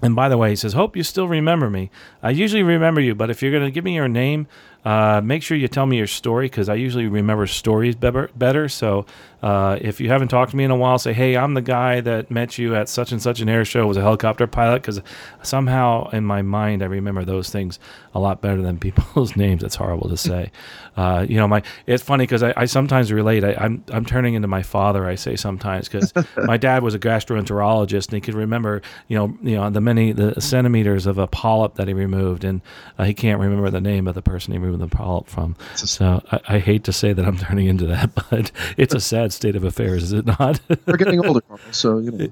[0.01, 1.89] and by the way, he says, Hope you still remember me.
[2.21, 4.47] I usually remember you, but if you're going to give me your name,
[4.85, 8.29] Uh, make sure you tell me your story because I usually remember stories better.
[8.35, 8.69] better.
[8.69, 9.05] So
[9.41, 12.01] uh, if you haven't talked to me in a while, say, hey, I'm the guy
[12.01, 15.01] that met you at such and such an air show, was a helicopter pilot, because
[15.43, 17.79] somehow in my mind I remember those things
[18.15, 19.61] a lot better than people's names.
[19.61, 20.51] It's horrible to say.
[20.97, 23.43] Uh, you know, my it's funny because I, I, sometimes relate.
[23.43, 25.05] I, am I'm, I'm turning into my father.
[25.05, 29.37] I say sometimes because my dad was a gastroenterologist and he could remember you know
[29.43, 32.61] you know the many the centimeters of a polyp that he removed, and
[32.97, 35.55] uh, he can't remember the name of the person he removed the polyp from.
[35.75, 39.33] So I, I hate to say that I'm turning into that, but it's a sad
[39.33, 40.59] state of affairs, is it not?
[40.85, 42.29] We're getting older, so you know.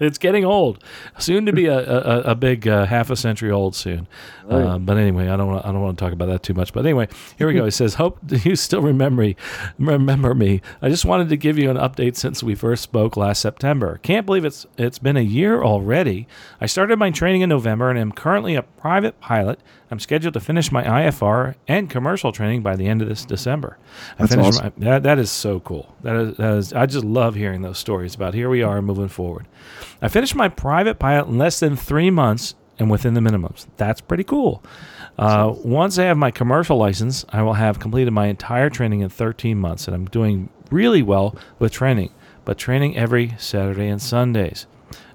[0.00, 0.82] it's getting old.
[1.18, 4.06] Soon to be a a, a big uh, half a century old soon.
[4.44, 4.62] Right.
[4.62, 6.72] Uh, but anyway, I don't wanna, I don't want to talk about that too much.
[6.72, 7.64] But anyway, here we go.
[7.64, 9.36] He says, "Hope you still remember me.
[9.78, 10.62] Remember me.
[10.80, 13.98] I just wanted to give you an update since we first spoke last September.
[14.02, 16.26] Can't believe it's it's been a year already.
[16.60, 19.60] I started my training in November and am currently a private pilot.
[19.90, 23.78] I'm scheduled to finish my IFR and commercial training by the end of this December.
[24.18, 24.72] I That's finished awesome.
[24.76, 25.94] my, that, that is so cool.
[26.02, 29.08] That is, that is I just love hearing those stories about here we are moving
[29.08, 29.46] forward.
[30.02, 33.66] I finished my private pilot in less than three months and within the minimums.
[33.76, 34.62] That's pretty cool.
[35.18, 39.08] Uh, once I have my commercial license, I will have completed my entire training in
[39.08, 42.12] 13 months, and I'm doing really well with training,
[42.44, 44.66] but training every Saturday and Sundays.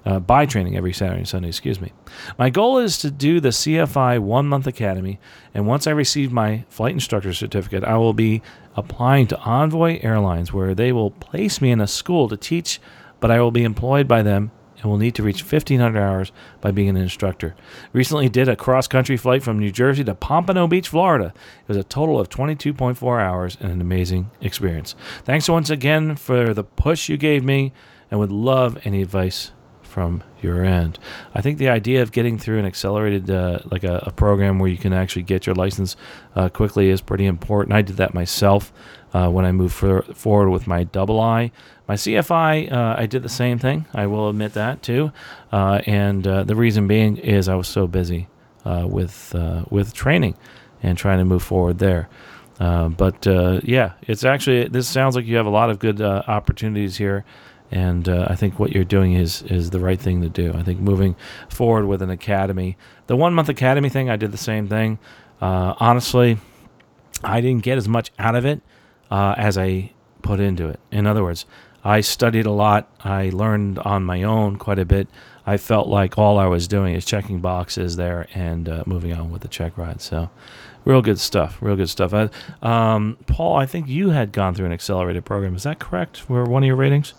[0.04, 1.90] Uh, by training every Saturday and Sunday, excuse me.
[2.38, 5.18] My goal is to do the CFI one month academy,
[5.54, 8.42] and once I receive my flight instructor certificate, I will be
[8.76, 12.80] applying to Envoy Airlines, where they will place me in a school to teach,
[13.18, 16.70] but I will be employed by them and will need to reach 1,500 hours by
[16.70, 17.54] being an instructor.
[17.94, 21.32] Recently did a cross country flight from New Jersey to Pompano Beach, Florida.
[21.62, 24.94] It was a total of 22.4 hours and an amazing experience.
[25.24, 27.72] Thanks once again for the push you gave me
[28.10, 29.52] and would love any advice
[29.94, 30.98] from your end.
[31.36, 34.68] I think the idea of getting through an accelerated, uh, like a, a, program where
[34.68, 35.94] you can actually get your license
[36.34, 37.76] uh, quickly, is pretty important.
[37.76, 38.72] I did that myself
[39.12, 41.52] uh, when I moved for, forward with my double I.
[41.86, 43.86] My CFI, uh, I did the same thing.
[43.94, 45.12] I will admit that too.
[45.52, 48.26] Uh, and uh, the reason being is I was so busy
[48.64, 49.32] with
[49.70, 50.34] with training
[50.82, 52.08] and trying to move forward there.
[52.58, 53.26] But
[53.62, 57.24] yeah, it's actually this sounds like you have a lot of good opportunities here,
[57.74, 60.52] and I think what you're doing is is the right thing to do.
[60.54, 61.16] I think moving
[61.48, 64.98] forward with an academy, the one month academy thing, I did the same thing.
[65.40, 66.38] honestly,
[67.22, 68.62] I didn't get as much out of it
[69.10, 69.90] as I
[70.22, 70.80] put into it.
[70.90, 71.46] In other words,
[71.84, 72.90] I studied a lot.
[73.04, 75.06] I learned on my own quite a bit.
[75.46, 79.30] I felt like all I was doing is checking boxes there and uh, moving on
[79.30, 80.00] with the check ride.
[80.00, 80.30] So,
[80.86, 81.58] real good stuff.
[81.60, 82.14] Real good stuff.
[82.14, 82.28] Uh,
[82.66, 85.54] um, Paul, I think you had gone through an accelerated program.
[85.54, 86.30] Is that correct?
[86.30, 87.12] Were one of your ratings?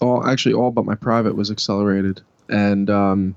[0.00, 3.36] All actually, all but my private was accelerated, and um,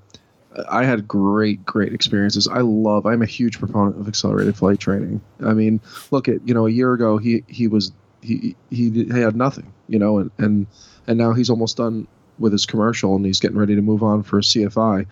[0.70, 2.48] I had great, great experiences.
[2.48, 3.06] I love.
[3.06, 5.22] I'm a huge proponent of accelerated flight training.
[5.46, 5.80] I mean,
[6.12, 7.92] look at you know a year ago he he was
[8.22, 10.68] he he, he had nothing you know, and and
[11.08, 12.08] and now he's almost done
[12.40, 15.08] with his commercial and he's getting ready to move on for a CFI,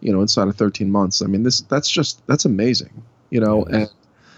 [0.00, 1.22] you know, inside of 13 months.
[1.22, 3.74] I mean, this that's just that's amazing, you know, yes.
[3.74, 3.90] and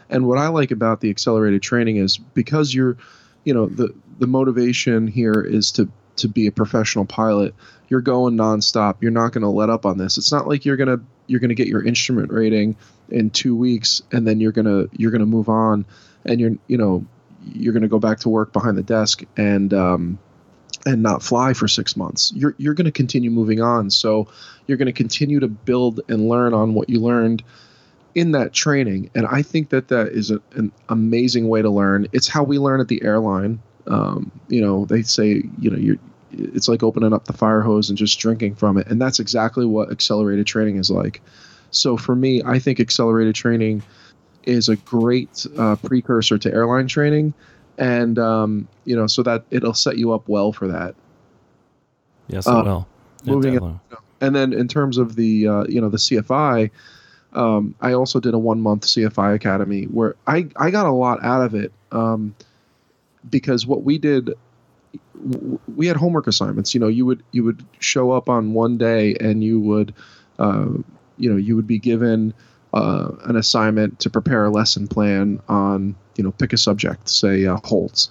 [0.09, 2.97] and what I like about the accelerated training is because you're,
[3.45, 5.89] you know, the the motivation here is to
[6.19, 7.55] to be a professional pilot.
[7.89, 8.97] You're going nonstop.
[9.01, 10.19] You're not going to let up on this.
[10.19, 12.77] It's not like you're gonna you're gonna get your instrument rating
[13.09, 15.87] in two weeks and then you're gonna you're gonna move on
[16.25, 17.07] and you're you know
[17.53, 20.19] you're going to go back to work behind the desk and um,
[20.85, 22.33] and not fly for six months.
[22.35, 23.91] You're you're going to continue moving on.
[23.91, 24.29] So
[24.67, 27.43] you're going to continue to build and learn on what you learned
[28.15, 29.11] in that training.
[29.15, 32.09] And I think that that is a, an amazing way to learn.
[32.13, 33.61] It's how we learn at the airline.
[33.89, 35.97] Um, you know, they say you know you're.
[36.33, 39.65] It's like opening up the fire hose and just drinking from it, and that's exactly
[39.65, 41.23] what accelerated training is like.
[41.71, 43.83] So for me, I think accelerated training
[44.45, 47.33] is a great uh, precursor to airline training,
[47.79, 50.95] and um, you know, so that it'll set you up well for that.
[52.29, 52.89] Yes, it uh, will.
[53.25, 53.81] moving, in,
[54.21, 56.71] and then in terms of the uh, you know the CFI,
[57.33, 61.23] um, I also did a one month CFI academy where I I got a lot
[61.23, 62.35] out of it um,
[63.31, 64.35] because what we did
[65.75, 66.75] we had homework assignments.
[66.75, 69.95] You know you would you would show up on one day and you would
[70.39, 70.69] uh,
[71.19, 72.35] you know you would be given
[72.75, 77.47] uh, an assignment to prepare a lesson plan on you know pick a subject say
[77.47, 78.11] uh, holds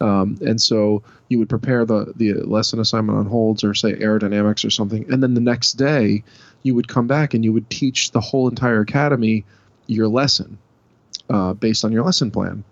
[0.00, 4.64] um, and so you would prepare the the lesson assignment on holds or say aerodynamics
[4.64, 5.10] or something.
[5.10, 6.22] And then the next day
[6.62, 9.44] you would come back and you would teach the whole entire academy
[9.86, 10.58] your lesson
[11.30, 12.64] uh, based on your lesson plan.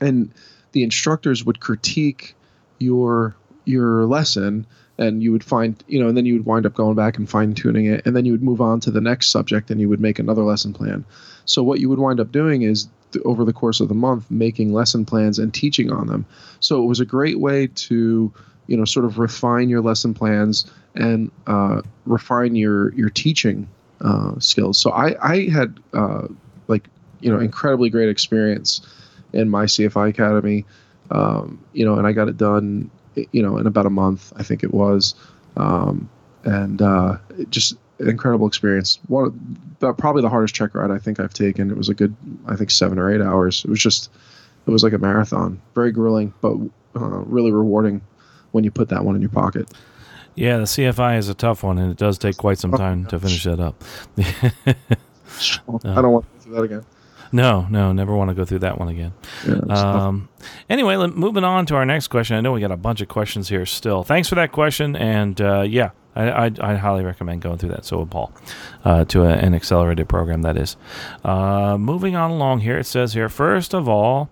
[0.00, 0.30] And
[0.74, 2.34] the instructors would critique
[2.78, 3.34] your
[3.64, 4.66] your lesson
[4.98, 7.30] and you would find you know and then you would wind up going back and
[7.30, 9.88] fine tuning it and then you would move on to the next subject and you
[9.88, 11.04] would make another lesson plan.
[11.46, 12.88] So what you would wind up doing is
[13.24, 16.26] over the course of the month making lesson plans and teaching on them.
[16.58, 18.32] So it was a great way to
[18.66, 23.68] you know sort of refine your lesson plans and uh, refine your your teaching
[24.00, 24.76] uh, skills.
[24.76, 26.26] So i i had uh,
[26.66, 26.88] like
[27.20, 28.80] you know incredibly great experience
[29.34, 30.64] in my cfi academy
[31.10, 32.90] um, you know and i got it done
[33.32, 35.14] you know, in about a month, I think it was,
[35.56, 36.08] um,
[36.44, 37.18] and uh,
[37.50, 38.98] just an incredible experience.
[39.06, 41.70] One, probably the hardest check ride I think I've taken.
[41.70, 42.14] It was a good,
[42.46, 43.64] I think seven or eight hours.
[43.64, 44.10] It was just,
[44.66, 45.60] it was like a marathon.
[45.74, 46.56] Very grueling, but
[46.96, 48.00] uh, really rewarding
[48.52, 49.70] when you put that one in your pocket.
[50.34, 53.04] Yeah, the CFI is a tough one, and it does take quite some oh, time
[53.06, 53.84] oh, to finish that up.
[54.18, 56.84] I don't want to do that again.
[57.32, 59.12] No, no, never want to go through that one again.
[59.46, 60.28] Yeah, um,
[60.68, 62.36] anyway, moving on to our next question.
[62.36, 64.04] I know we got a bunch of questions here still.
[64.04, 67.84] Thanks for that question, and uh, yeah, I, I, highly recommend going through that.
[67.84, 68.32] So would Paul,
[68.84, 70.76] uh, to a, an accelerated program that is.
[71.24, 74.30] Uh, moving on along here, it says here first of all.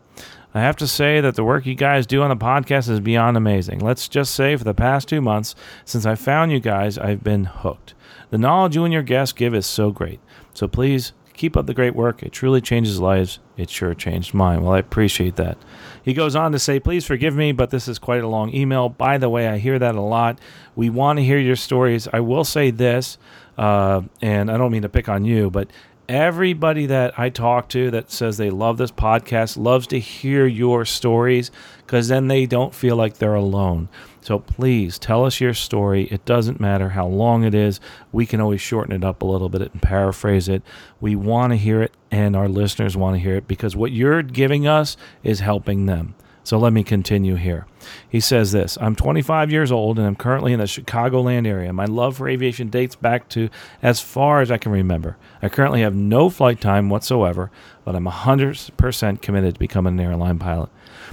[0.55, 3.39] I have to say that the work you guys do on the podcast is beyond
[3.39, 3.79] amazing.
[3.79, 5.55] Let's just say for the past two months,
[5.87, 7.95] since I found you guys, I've been hooked.
[8.29, 10.21] The knowledge you and your guests give is so great.
[10.53, 12.23] So please Keep up the great work.
[12.23, 13.39] It truly changes lives.
[13.57, 14.63] It sure changed mine.
[14.63, 15.59] Well, I appreciate that.
[16.03, 18.89] He goes on to say, Please forgive me, but this is quite a long email.
[18.89, 20.39] By the way, I hear that a lot.
[20.77, 22.09] We want to hear your stories.
[22.13, 23.19] I will say this,
[23.57, 25.69] uh, and I don't mean to pick on you, but
[26.09, 30.85] everybody that I talk to that says they love this podcast loves to hear your
[30.85, 33.89] stories because then they don't feel like they're alone.
[34.23, 36.05] So please tell us your story.
[36.05, 37.81] It doesn't matter how long it is.
[38.13, 40.63] We can always shorten it up a little bit and paraphrase it.
[41.01, 44.23] We want to hear it, and our listeners want to hear it because what you're
[44.23, 46.15] giving us is helping them.
[46.45, 47.67] So let me continue here.
[48.09, 51.73] He says this I'm 25 years old and I'm currently in the Chicagoland area.
[51.73, 53.49] My love for aviation dates back to
[53.81, 55.17] as far as I can remember.
[55.41, 57.51] I currently have no flight time whatsoever,
[57.85, 60.71] but I'm 100% committed to becoming an airline pilot.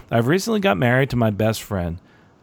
[0.09, 1.99] I've recently got married to my best friend.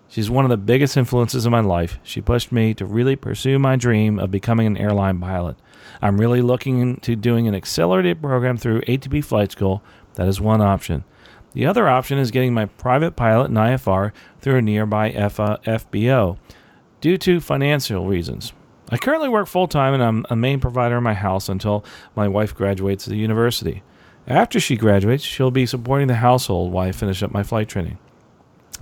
[0.08, 1.98] She's one of the biggest influences in my life.
[2.02, 5.56] She pushed me to really pursue my dream of becoming an airline pilot.
[6.00, 9.82] I'm really looking into doing an accelerated program through ATP Flight School.
[10.14, 11.04] That is one option.
[11.52, 16.54] The other option is getting my private pilot in IFR through a nearby FBO uh,
[17.00, 18.52] due to financial reasons.
[18.90, 22.28] I currently work full time and I'm a main provider in my house until my
[22.28, 23.82] wife graduates the university.
[24.28, 27.98] After she graduates, she'll be supporting the household while I finish up my flight training.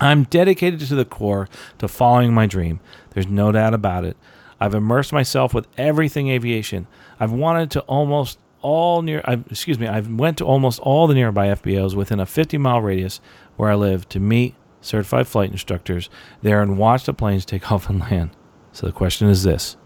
[0.01, 2.81] I'm dedicated to the core to following my dream.
[3.11, 4.17] There's no doubt about it.
[4.61, 6.87] I've immersed myself with everything aviation.
[7.21, 11.15] I've wanted to almost all near I've, excuse me, I've went to almost all the
[11.15, 13.21] nearby FBOs within a 50 mile radius
[13.57, 16.09] where I live to meet certified flight instructors
[16.43, 18.31] there and watch the planes take off and land.
[18.73, 19.77] So the question is this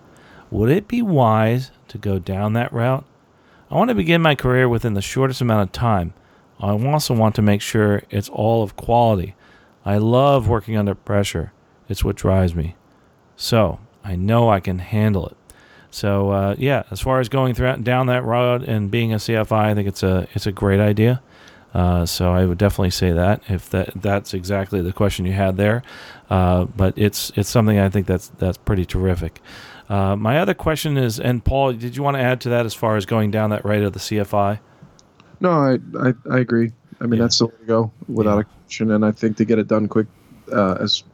[0.51, 3.05] Would it be wise to go down that route?
[3.71, 6.15] I want to begin my career within the shortest amount of time.
[6.61, 9.35] I also want to make sure it's all of quality.
[9.89, 11.51] I love working under pressure.
[11.89, 12.77] It's what drives me.
[13.37, 15.37] So I know I can handle it.
[15.91, 19.51] So uh, yeah, as far as going through, down that road and being a CFI,
[19.51, 21.23] I think it's a it's a great idea.
[21.73, 25.57] Uh, so I would definitely say that if that that's exactly the question you had
[25.57, 25.83] there,
[26.29, 29.41] uh, but it's it's something I think that's that's pretty terrific.
[29.89, 32.75] Uh, my other question is, and Paul, did you want to add to that as
[32.75, 34.61] far as going down that road of the CFI?
[35.41, 36.73] No, I I, I agree.
[37.01, 37.25] I mean, yeah.
[37.25, 38.41] that's the way to go without yeah.
[38.41, 38.91] a question.
[38.91, 40.07] And I think to get it done quick,
[40.53, 41.05] uh, as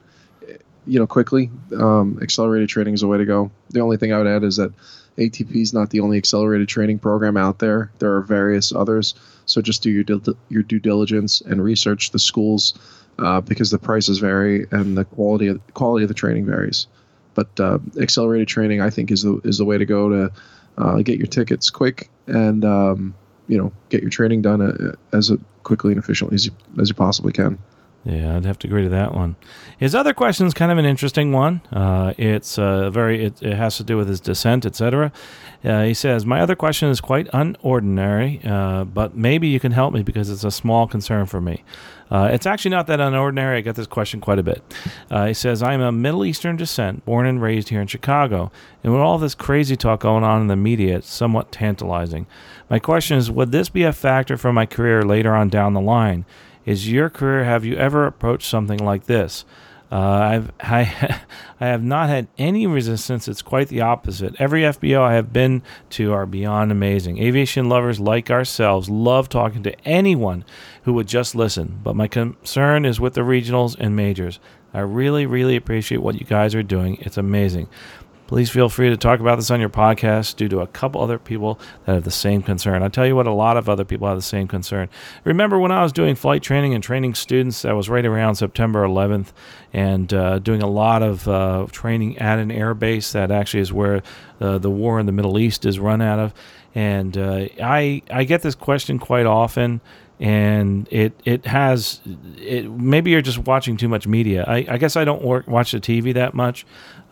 [0.87, 3.51] you know, quickly, um, accelerated training is the way to go.
[3.71, 4.73] The only thing I would add is that
[5.17, 7.91] ATP is not the only accelerated training program out there.
[7.99, 9.15] There are various others.
[9.47, 12.75] So just do your dil- your due diligence and research the schools
[13.19, 16.87] uh, because the prices vary and the quality of quality of the training varies.
[17.35, 20.33] But uh, accelerated training, I think, is the is the way to go to
[20.79, 23.15] uh, get your tickets quick and um,
[23.49, 26.95] you know get your training done as as quickly and efficiently as you, as you
[26.95, 27.59] possibly can.
[28.05, 29.37] Yeah, I'd have to agree to that one.
[29.79, 31.63] His other question is kind of an interesting one.
[31.73, 35.11] Uh, it's uh, very it, it, has to do with his descent, etc.
[35.65, 39.95] Uh, he says, "My other question is quite unordinary, uh, but maybe you can help
[39.95, 41.65] me because it's a small concern for me.
[42.11, 43.57] Uh, it's actually not that unordinary.
[43.57, 44.63] I get this question quite a bit.
[45.11, 48.93] Uh, he says, I'm a Middle Eastern descent, born and raised here in Chicago, and
[48.93, 52.27] with all this crazy talk going on in the media, it's somewhat tantalizing.
[52.69, 55.81] My question is, would this be a factor for my career later on down the
[55.81, 56.27] line?
[56.65, 59.45] Is your career, have you ever approached something like this?
[59.93, 61.21] Uh, I've I,
[61.61, 63.29] I have not had any resistance.
[63.29, 64.35] It's quite the opposite.
[64.39, 67.19] Every FBO I have been to are beyond amazing.
[67.19, 70.45] Aviation lovers like ourselves love talking to anyone
[70.83, 71.79] who would just listen.
[71.83, 74.41] But my concern is with the regionals and majors.
[74.73, 76.97] I really, really appreciate what you guys are doing.
[77.01, 77.69] It's amazing.
[78.27, 81.19] Please feel free to talk about this on your podcast due to a couple other
[81.19, 82.83] people that have the same concern.
[82.83, 84.89] I tell you what, a lot of other people have the same concern.
[85.25, 88.83] Remember when I was doing flight training and training students, that was right around September
[88.83, 89.33] 11th,
[89.75, 93.75] and uh, doing a lot of uh, training at an air base that actually is
[93.75, 94.03] where
[94.41, 96.33] uh, the war in the Middle East is run out of.
[96.75, 99.83] And uh, I, I get this question quite often
[100.21, 102.01] and it it has
[102.39, 105.73] it maybe you're just watching too much media i, I guess i don't work, watch
[105.73, 106.65] the tv that much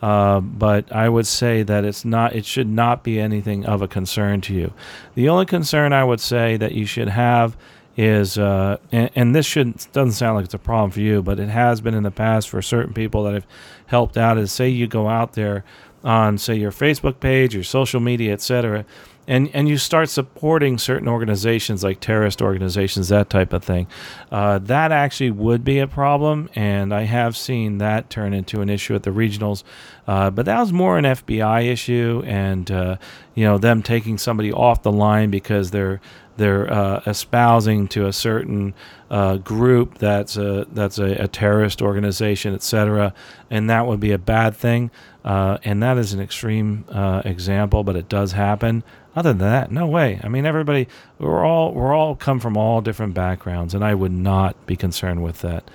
[0.03, 3.87] uh, but i would say that it's not it should not be anything of a
[3.87, 4.73] concern to you.
[5.15, 7.55] The only concern i would say that you should have
[7.95, 11.39] is uh, and, and, this shouldn't doesn't sound like it's a problem for you but
[11.39, 13.47] it has been in the past for certain people that have
[13.85, 15.63] helped out is say you go out there
[16.03, 18.83] on say your facebook page your social media etc
[19.27, 23.87] and and you start supporting certain organizations like terrorist organizations, that type of thing,
[24.31, 26.49] uh, that actually would be a problem.
[26.55, 29.63] And I have seen that turn into an issue at the regionals,
[30.07, 32.97] uh, but that was more an FBI issue, and uh,
[33.33, 36.01] you know them taking somebody off the line because they're
[36.35, 38.73] they're uh, espousing to a certain
[39.09, 43.13] uh, group that's a that's a, a terrorist organization, etc.,
[43.49, 44.91] and that would be a bad thing.
[45.23, 46.83] Uh, and that is an extreme
[47.23, 48.83] example, but it does happen.
[49.15, 50.19] Other than that, no way.
[50.23, 50.87] I mean, everybody
[51.19, 55.23] we're all we're all come from all different backgrounds, and I would not be concerned
[55.23, 55.69] with that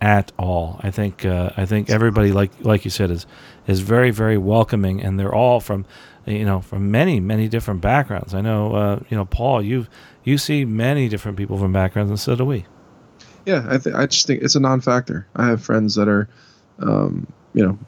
[0.00, 0.80] at all.
[0.82, 3.26] I think uh, I think everybody, like like you said, is
[3.66, 5.84] is very very welcoming, and they're all from
[6.26, 8.34] you know from many many different backgrounds.
[8.34, 9.86] I know uh, you know Paul, you
[10.24, 12.66] you see many different people from backgrounds, and so do we.
[13.46, 15.26] Yeah, I th- I just think it's a non-factor.
[15.34, 16.28] I have friends that are,
[16.80, 17.78] um, you know,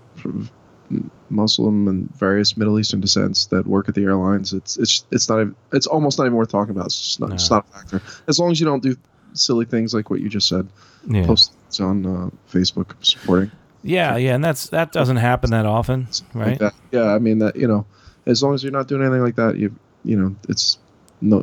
[1.31, 4.53] Muslim and various Middle Eastern descents that work at the airlines.
[4.53, 6.87] It's it's it's not even, it's almost not even worth talking about.
[6.87, 7.35] It's just not, no.
[7.35, 8.03] it's not a factor.
[8.29, 8.97] As long as you don't do
[9.35, 10.69] silly things like what you just said.
[11.09, 11.27] Yeah.
[11.27, 13.51] Post on uh, Facebook supporting.
[13.83, 16.61] Yeah, yeah, and that's that doesn't happen that often, right?
[16.61, 17.85] Like yeah, I mean that you know,
[18.27, 19.75] as long as you're not doing anything like that, you
[20.05, 20.79] you know, it's
[21.21, 21.43] no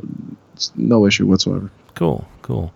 [0.54, 1.70] it's no issue whatsoever.
[1.94, 2.72] Cool, cool.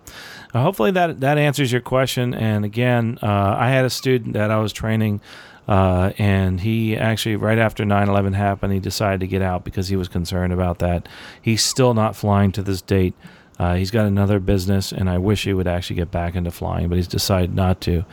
[0.52, 2.34] Uh, hopefully that that answers your question.
[2.34, 5.22] And again, uh, I had a student that I was training
[5.66, 9.88] uh, and he actually, right after 9 11 happened, he decided to get out because
[9.88, 11.08] he was concerned about that.
[11.40, 13.14] He's still not flying to this date.
[13.58, 16.88] Uh, he's got another business, and I wish he would actually get back into flying,
[16.88, 18.04] but he's decided not to.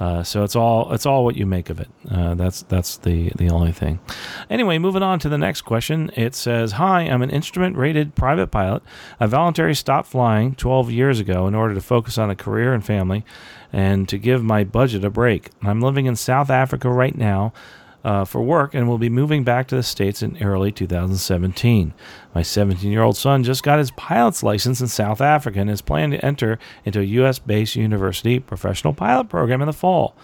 [0.00, 1.88] Uh, so it's all it's all what you make of it.
[2.10, 4.00] Uh, that's that's the the only thing.
[4.50, 6.10] Anyway, moving on to the next question.
[6.16, 8.82] It says, "Hi, I'm an instrument-rated private pilot.
[9.20, 12.84] I voluntarily stopped flying 12 years ago in order to focus on a career and
[12.84, 13.24] family,
[13.72, 15.50] and to give my budget a break.
[15.62, 17.52] I'm living in South Africa right now."
[18.04, 21.94] Uh, for work and will be moving back to the States in early 2017.
[22.34, 25.82] My 17 year old son just got his pilot's license in South Africa and is
[25.82, 27.38] planning to enter into a U.S.
[27.38, 30.16] based university professional pilot program in the fall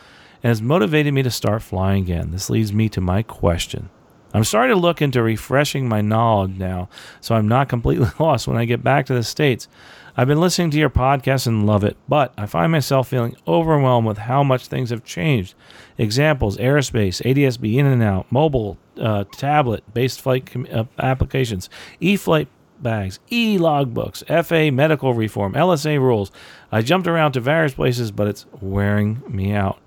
[0.43, 2.31] and has motivated me to start flying again.
[2.31, 3.91] This leads me to my question.
[4.33, 6.89] I'm starting to look into refreshing my knowledge now
[7.21, 9.69] so I'm not completely lost when I get back to the States.
[10.17, 14.07] I've been listening to your podcast and love it, but I find myself feeling overwhelmed
[14.07, 15.55] with how much things have changed.
[15.99, 22.17] Examples aerospace, ADSB, in and out, mobile, uh, tablet based flight com- uh, applications, e
[22.17, 22.47] flight
[22.81, 26.31] bags, e logbooks, FA medical reform, LSA rules.
[26.71, 29.81] I jumped around to various places, but it's wearing me out.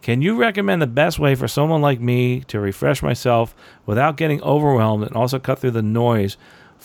[0.00, 3.52] Can you recommend the best way for someone like me to refresh myself
[3.84, 6.36] without getting overwhelmed and also cut through the noise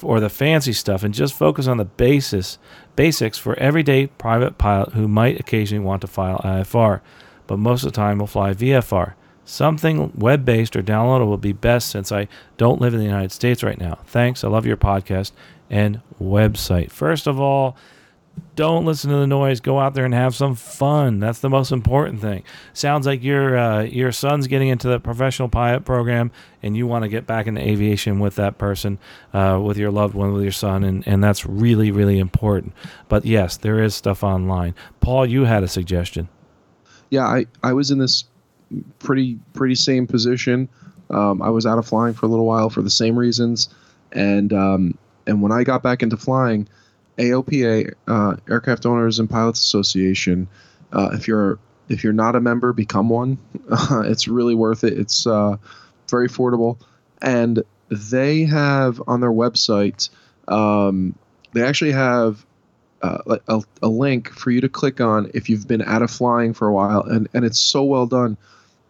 [0.04, 2.60] or the fancy stuff and just focus on the basis
[2.98, 7.00] basics for everyday private pilot who might occasionally want to file IFR,
[7.48, 9.14] but most of the time will fly VFR.
[9.46, 12.28] Something web based or downloadable will be best since I
[12.58, 14.00] don't live in the United States right now.
[14.08, 14.44] Thanks.
[14.44, 15.32] I love your podcast
[15.70, 16.92] and website.
[16.92, 17.78] First of all,
[18.56, 19.60] don't listen to the noise.
[19.60, 21.20] Go out there and have some fun.
[21.20, 22.44] That's the most important thing.
[22.74, 26.32] Sounds like your uh, your son's getting into the professional pilot program,
[26.64, 29.00] and you want to get back into aviation with that person,
[29.34, 32.74] uh, with your loved one, with your son, and, and that's really really important.
[33.08, 34.74] But yes, there is stuff online.
[35.02, 36.28] Paul, you had a suggestion.
[37.10, 38.26] Yeah, I I was in this
[39.00, 40.68] pretty pretty same position.
[41.10, 43.70] Um, I was out of flying for a little while for the same reasons,
[44.12, 46.68] and um, and when I got back into flying
[47.18, 50.48] AOPA, uh, Aircraft Owners and Pilots Association.
[50.94, 51.60] Uh, if you're
[51.90, 53.38] if you're not a member, become one.
[53.70, 54.98] Uh, it's really worth it.
[54.98, 55.58] It's uh,
[56.10, 56.78] very affordable,
[57.22, 60.10] and they have on their website.
[60.48, 61.16] Um,
[61.54, 62.46] they actually have
[63.02, 66.54] uh, a, a link for you to click on if you've been out of flying
[66.54, 68.38] for a while, and and it's so well done.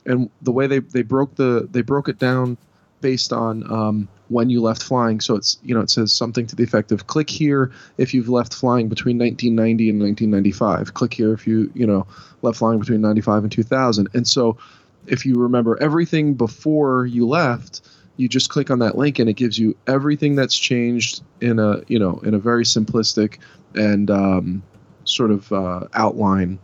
[0.06, 2.58] And the way they they broke the they broke it down
[3.02, 5.20] based on um, when you left flying.
[5.20, 8.30] So it's you know it says something to the effect of click here if you've
[8.30, 10.94] left flying between 1990 and 1995.
[10.94, 12.06] Click here if you you know
[12.42, 14.10] left flying between 95 and 2000.
[14.14, 14.58] And so
[15.06, 17.82] if you remember everything before you left,
[18.18, 21.82] you just click on that link and it gives you everything that's changed in a
[21.88, 23.40] you know in a very simplistic
[23.76, 24.64] and um,
[25.06, 26.60] sort of uh, outline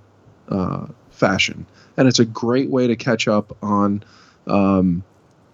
[0.49, 1.65] uh, fashion.
[1.95, 4.03] And it's a great way to catch up on.
[4.47, 5.03] Um,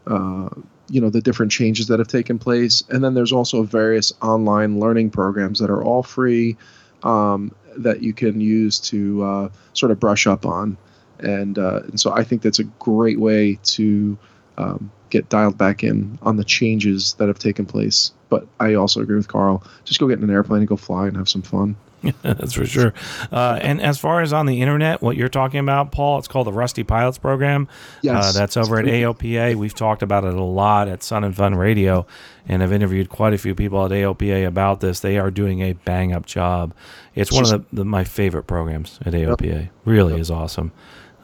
[0.07, 0.49] uh,
[0.89, 2.83] you know the different changes that have taken place.
[2.89, 6.57] And then there's also various online learning programs that are all free
[7.03, 10.77] um, that you can use to uh, sort of brush up on.
[11.21, 14.17] And, uh, and so i think that's a great way to
[14.57, 18.13] um, get dialed back in on the changes that have taken place.
[18.29, 19.63] But i also agree with carl.
[19.83, 21.75] Just go get in an airplane and go fly and have some fun
[22.21, 22.93] That's for sure.
[23.31, 26.47] Uh, and as far as on the internet, what you're talking about, Paul, it's called
[26.47, 27.67] the Rusty Pilots Program.
[28.01, 28.35] Yes.
[28.35, 29.55] Uh, that's over at AOPA.
[29.55, 32.05] We've talked about it a lot at Sun 'n Fun Radio,
[32.47, 35.01] and I've interviewed quite a few people at AOPA about this.
[35.01, 36.73] They are doing a bang up job.
[37.15, 39.43] It's, one of the, the, my favorite programs at AOPA.
[39.43, 39.69] Yep.
[39.85, 40.21] Really yep.
[40.21, 40.71] is awesome.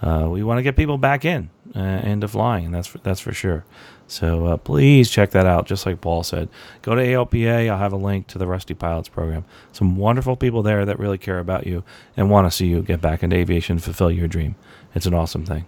[0.01, 3.19] Uh, we want to get people back in uh, into flying, and that's for, that's
[3.19, 3.63] for sure.
[4.07, 5.65] So uh, please check that out.
[5.65, 6.49] Just like Paul said,
[6.81, 7.69] go to AOPA.
[7.69, 9.45] I'll have a link to the Rusty Pilots program.
[9.71, 11.83] Some wonderful people there that really care about you
[12.15, 14.55] and want to see you get back into aviation, fulfill your dream.
[14.93, 15.65] It's an awesome thing.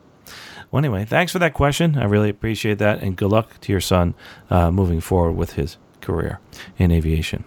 [0.69, 1.97] Well, anyway, thanks for that question.
[1.97, 4.15] I really appreciate that, and good luck to your son
[4.49, 6.39] uh, moving forward with his career
[6.77, 7.45] in aviation.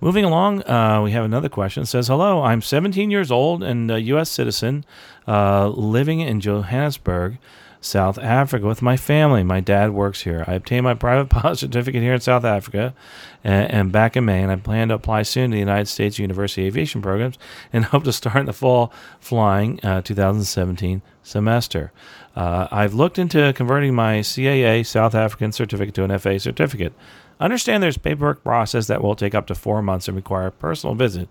[0.00, 1.82] Moving along, uh, we have another question.
[1.82, 4.30] It says, Hello, I'm 17 years old and a U.S.
[4.30, 4.86] citizen
[5.28, 7.38] uh, living in Johannesburg.
[7.80, 9.42] South Africa with my family.
[9.42, 10.44] My dad works here.
[10.46, 12.94] I obtained my private pilot certificate here in South Africa
[13.42, 16.18] and, and, back in May, and I plan to apply soon to the United States
[16.18, 17.38] University Aviation programs
[17.72, 21.92] and hope to start in the fall flying uh, 2017 semester.
[22.36, 26.92] Uh, I've looked into converting my CAA South African certificate to an FA certificate.
[27.40, 30.94] Understand there's paperwork process that will take up to four months and require a personal
[30.94, 31.28] visit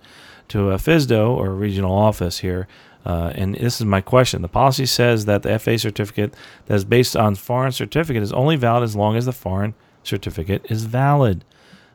[0.48, 2.68] to a FSDO or regional office here
[3.06, 4.42] uh, and this is my question.
[4.42, 6.34] The policy says that the FA certificate
[6.66, 9.74] that is based on foreign certificate is only valid as long as the foreign
[10.04, 11.46] certificate is valid.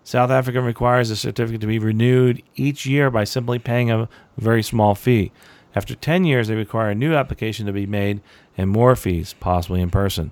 [0.03, 4.63] South Africa requires the certificate to be renewed each year by simply paying a very
[4.63, 5.33] small fee.
[5.75, 8.21] After 10 years, they require a new application to be made
[8.57, 10.31] and more fees, possibly in person.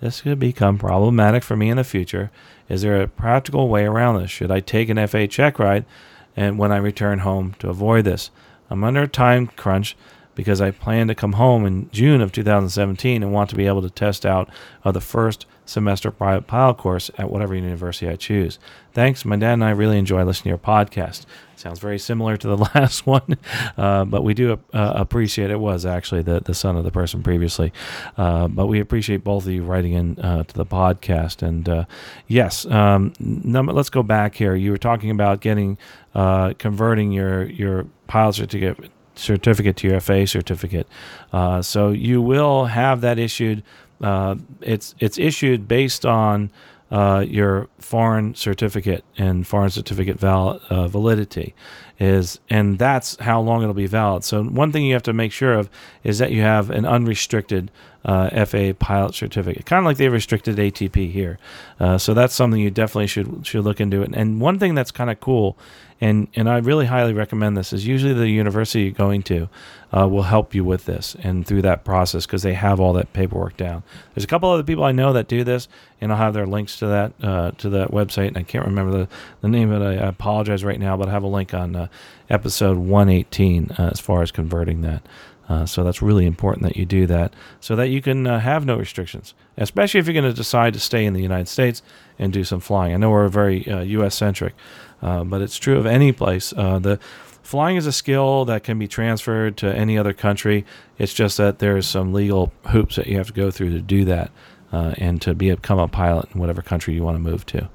[0.00, 2.30] This could become problematic for me in the future.
[2.68, 4.30] Is there a practical way around this?
[4.30, 5.84] Should I take an FA check ride
[6.36, 8.30] and when I return home to avoid this?
[8.70, 9.96] I'm under a time crunch
[10.34, 13.82] because I plan to come home in June of 2017 and want to be able
[13.82, 14.48] to test out
[14.84, 18.58] uh, the first semester private pilot course at whatever university I choose.
[18.92, 19.24] Thanks.
[19.24, 21.24] My dad and I really enjoy listening to your podcast.
[21.56, 23.38] Sounds very similar to the last one,
[23.76, 25.56] uh, but we do uh, appreciate it.
[25.56, 27.72] Was actually the, the son of the person previously,
[28.16, 31.42] uh, but we appreciate both of you writing in uh, to the podcast.
[31.42, 31.84] And uh,
[32.26, 34.54] yes, um, number, let's go back here.
[34.54, 35.78] You were talking about getting
[36.12, 40.86] converting your your pilot certificate certificate to your FA certificate.
[41.32, 43.62] Uh, so you will have that issued.
[44.00, 46.50] Uh, it's it's issued based on
[46.90, 51.54] uh, your foreign certificate and foreign certificate val- uh, validity
[51.98, 54.24] is, and that's how long it'll be valid.
[54.24, 55.70] So one thing you have to make sure of
[56.02, 57.70] is that you have an unrestricted
[58.04, 61.38] uh, FA pilot certificate, kind of like they restricted ATP here.
[61.80, 64.02] Uh, so that's something you definitely should should look into.
[64.02, 65.56] And, and one thing that's kind of cool
[66.04, 67.72] and and I really highly recommend this.
[67.72, 69.48] Is usually the university you're going to
[69.96, 73.14] uh, will help you with this and through that process because they have all that
[73.14, 73.82] paperwork down.
[74.12, 75.66] There's a couple other people I know that do this,
[76.02, 78.28] and I'll have their links to that uh, to that website.
[78.28, 79.08] And I can't remember the,
[79.40, 80.02] the name of it.
[80.02, 81.86] I, apologize right now, but I have a link on uh,
[82.28, 85.02] episode 118 uh, as far as converting that.
[85.48, 88.64] Uh, so that's really important that you do that so that you can uh, have
[88.64, 91.82] no restrictions, especially if you're going to decide to stay in the United States
[92.18, 92.94] and do some flying.
[92.94, 94.14] I know we're very uh, U.S.
[94.14, 94.54] centric,
[95.04, 96.52] uh, but it's true of any place.
[96.56, 96.98] Uh, the
[97.42, 100.64] flying is a skill that can be transferred to any other country.
[100.98, 104.04] It's just that there's some legal hoops that you have to go through to do
[104.06, 104.30] that
[104.72, 107.68] uh, and to be, become a pilot in whatever country you want to move to.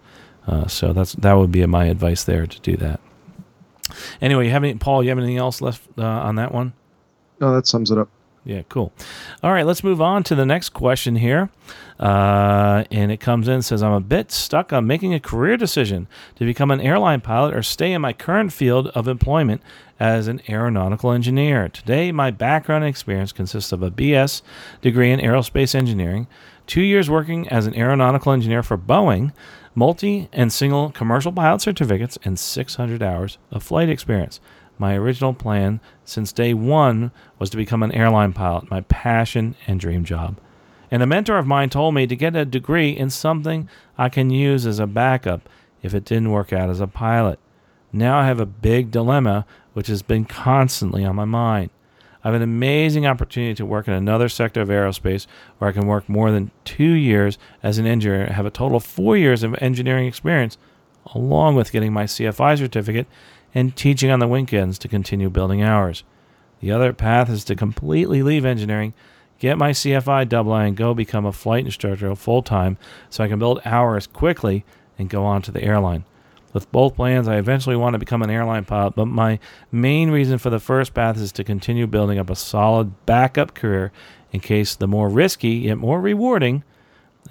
[0.67, 2.99] so that's that would be my advice there to do that.
[4.21, 5.03] Anyway, you have any, Paul?
[5.03, 6.73] You have anything else left on that one?
[7.39, 8.09] No, that sums it up.
[8.45, 8.93] Yeah, cool.
[9.43, 11.49] All right, let's move on to the next question here.
[11.99, 16.07] Uh, and it comes in says, I'm a bit stuck on making a career decision
[16.35, 19.61] to become an airline pilot or stay in my current field of employment
[19.99, 21.67] as an aeronautical engineer.
[21.67, 24.41] Today, my background and experience consists of a BS
[24.81, 26.27] degree in aerospace engineering,
[26.65, 29.33] two years working as an aeronautical engineer for Boeing,
[29.75, 34.39] multi and single commercial pilot certificates, and 600 hours of flight experience.
[34.79, 39.79] My original plan since day one was to become an airline pilot, my passion and
[39.79, 40.39] dream job.
[40.89, 44.29] And a mentor of mine told me to get a degree in something I can
[44.29, 45.47] use as a backup
[45.83, 47.39] if it didn't work out as a pilot.
[47.91, 51.69] Now I have a big dilemma which has been constantly on my mind.
[52.23, 55.27] I have an amazing opportunity to work in another sector of aerospace
[55.57, 58.83] where I can work more than two years as an engineer, have a total of
[58.83, 60.57] four years of engineering experience,
[61.13, 63.07] along with getting my CFI certificate
[63.53, 66.03] and teaching on the weekends to continue building hours.
[66.59, 68.93] The other path is to completely leave engineering,
[69.39, 72.77] get my CFI double I, and go become a flight instructor full time
[73.09, 74.65] so I can build hours quickly
[74.97, 76.03] and go on to the airline.
[76.51, 79.39] With both plans, I eventually want to become an airline pilot, but my
[79.71, 83.91] main reason for the first path is to continue building up a solid backup career
[84.31, 86.63] in case the more risky yet more rewarding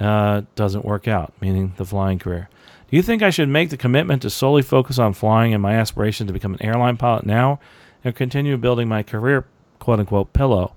[0.00, 2.48] uh, doesn't work out, meaning the flying career.
[2.90, 5.74] Do you think I should make the commitment to solely focus on flying and my
[5.74, 7.60] aspiration to become an airline pilot now
[8.02, 9.46] and continue building my career,
[9.78, 10.72] quote unquote, pillow?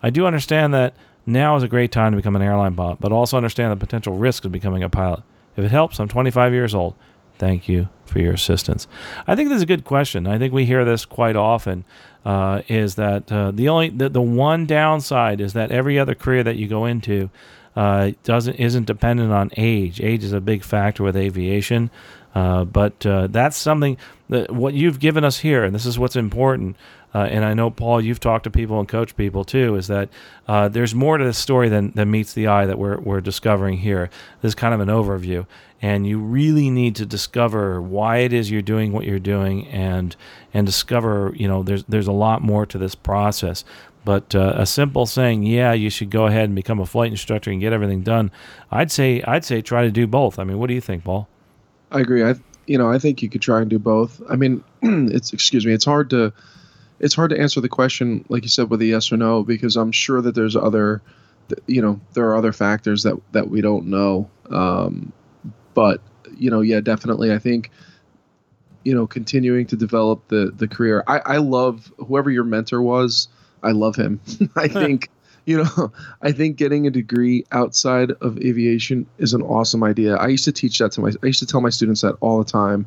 [0.00, 0.94] I do understand that
[1.26, 4.16] now is a great time to become an airline pilot, but also understand the potential
[4.16, 5.22] risks of becoming a pilot.
[5.56, 6.94] If it helps, I'm 25 years old.
[7.38, 8.86] Thank you for your assistance.
[9.26, 10.28] I think this is a good question.
[10.28, 11.84] I think we hear this quite often.
[12.24, 16.42] Uh, is that uh, the only the, the one downside is that every other career
[16.42, 17.30] that you go into
[17.78, 20.00] uh, doesn't isn't dependent on age.
[20.00, 21.92] Age is a big factor with aviation,
[22.34, 23.96] uh, but uh, that's something
[24.28, 26.76] that what you've given us here, and this is what's important.
[27.14, 29.76] Uh, and I know Paul, you've talked to people and coached people too.
[29.76, 30.08] Is that
[30.48, 34.10] there's more to this story than, than meets the eye that we're we're discovering here.
[34.42, 35.46] This is kind of an overview,
[35.80, 40.16] and you really need to discover why it is you're doing what you're doing and
[40.52, 43.64] and discover you know there's there's a lot more to this process
[44.08, 47.50] but uh, a simple saying yeah you should go ahead and become a flight instructor
[47.50, 48.30] and get everything done
[48.72, 51.28] i'd say i'd say try to do both i mean what do you think paul
[51.90, 52.34] i agree i
[52.66, 55.72] you know i think you could try and do both i mean it's excuse me
[55.72, 56.32] it's hard to
[57.00, 59.76] it's hard to answer the question like you said with a yes or no because
[59.76, 61.02] i'm sure that there's other
[61.66, 65.12] you know there are other factors that that we don't know um,
[65.74, 66.00] but
[66.36, 67.32] you know, yeah, definitely.
[67.32, 67.70] I think
[68.84, 71.04] you know, continuing to develop the the career.
[71.06, 73.28] I, I love whoever your mentor was.
[73.62, 74.20] I love him.
[74.56, 75.10] I think
[75.48, 75.92] you know,
[76.22, 80.16] I think getting a degree outside of aviation is an awesome idea.
[80.16, 81.12] I used to teach that to my.
[81.22, 82.86] I used to tell my students that all the time.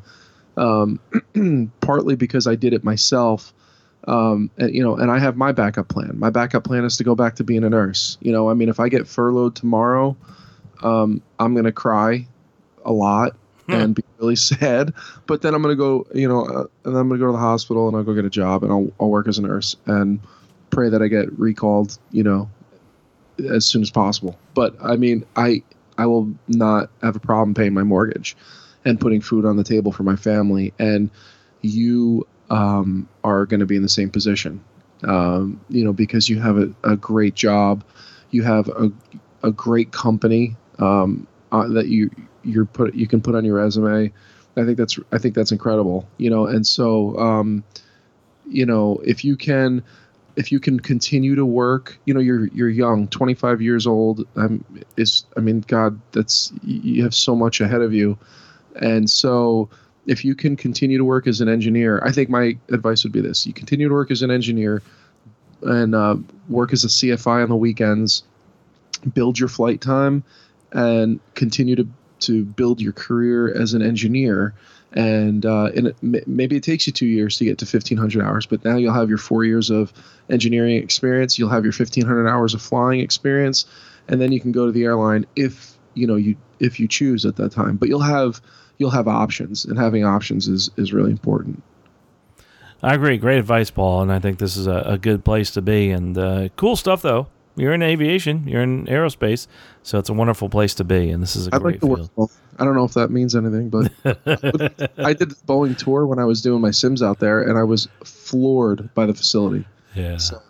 [0.58, 1.00] Um,
[1.82, 3.54] partly because I did it myself.
[4.08, 6.20] Um, and, you know, and I have my backup plan.
[6.20, 8.18] My backup plan is to go back to being a nurse.
[8.22, 10.16] You know, I mean, if I get furloughed tomorrow,
[10.84, 12.28] um, I'm gonna cry
[12.86, 13.36] a lot
[13.68, 14.94] and be really sad.
[15.26, 17.88] But then I'm gonna go, you know, uh, and I'm gonna go to the hospital
[17.88, 20.20] and I'll go get a job and I'll, I'll work as a nurse and
[20.72, 22.50] pray that I get recalled, you know,
[23.50, 24.38] as soon as possible.
[24.54, 25.64] But I mean, I
[25.98, 28.36] I will not have a problem paying my mortgage
[28.86, 30.74] and putting food on the table for my family.
[30.80, 31.10] And
[31.62, 34.64] you um, are going to be in the same position,
[35.04, 37.84] um, you know, because you have a, a great job,
[38.32, 38.92] you have a
[39.44, 42.10] a great company um, uh, that you
[42.44, 44.12] you're put you can put on your resume.
[44.58, 46.08] I think that's I think that's incredible.
[46.18, 47.64] You know, and so um,
[48.48, 49.84] you know if you can
[50.36, 54.28] if you can continue to work, you know, you're you're young, 25 years old.
[54.36, 54.64] Um,
[54.98, 58.18] is I mean, God, that's you have so much ahead of you,
[58.76, 59.70] and so
[60.08, 63.22] if you can continue to work as an engineer, I think my advice would be
[63.22, 64.82] this: you continue to work as an engineer,
[65.64, 66.18] and uh,
[66.50, 68.24] work as a CFI on the weekends,
[69.14, 70.24] build your flight time,
[70.72, 71.88] and continue to
[72.22, 74.54] to build your career as an engineer.
[74.94, 78.46] And, uh, and it, maybe it takes you two years to get to 1500 hours,
[78.46, 79.94] but now you'll have your four years of
[80.30, 81.40] engineering experience.
[81.40, 83.66] You'll have your 1500 hours of flying experience,
[84.10, 87.26] and then you can go to the airline if you know you if you choose
[87.26, 87.78] at that time.
[87.78, 88.42] But you'll have
[88.80, 91.64] you'll have options, and having options is is really important.
[92.84, 93.18] I agree.
[93.18, 95.92] Great advice, Paul, and I think this is a, a good place to be.
[95.92, 97.28] And uh, cool stuff, though
[97.62, 99.48] you're in aviation, you're in aerospace,
[99.84, 102.10] so it's a wonderful place to be, and this is a I'd great like field.
[102.16, 103.92] Work, I don't know if that means anything, but
[104.98, 107.64] I did the Boeing tour when I was doing my sims out there, and I
[107.64, 109.66] was floored by the facility.
[109.96, 110.18] Yeah.
[110.18, 110.42] So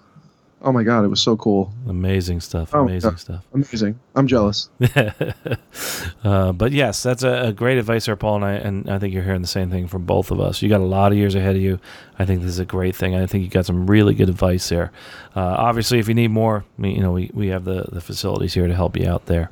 [0.64, 1.74] Oh my god, it was so cool.
[1.88, 2.70] Amazing stuff.
[2.74, 3.44] Oh, amazing stuff.
[3.54, 4.00] Amazing.
[4.14, 4.70] I'm jealous.
[6.24, 9.14] uh, but yes, that's a, a, great advice there, Paul, and I and I think
[9.14, 10.62] you're hearing the same thing from both of us.
[10.62, 11.80] You got a lot of years ahead of you.
[12.22, 13.16] I think this is a great thing.
[13.16, 14.92] I think you got some really good advice there.
[15.36, 18.68] Uh, obviously, if you need more, you know, we, we have the, the facilities here
[18.68, 19.50] to help you out there.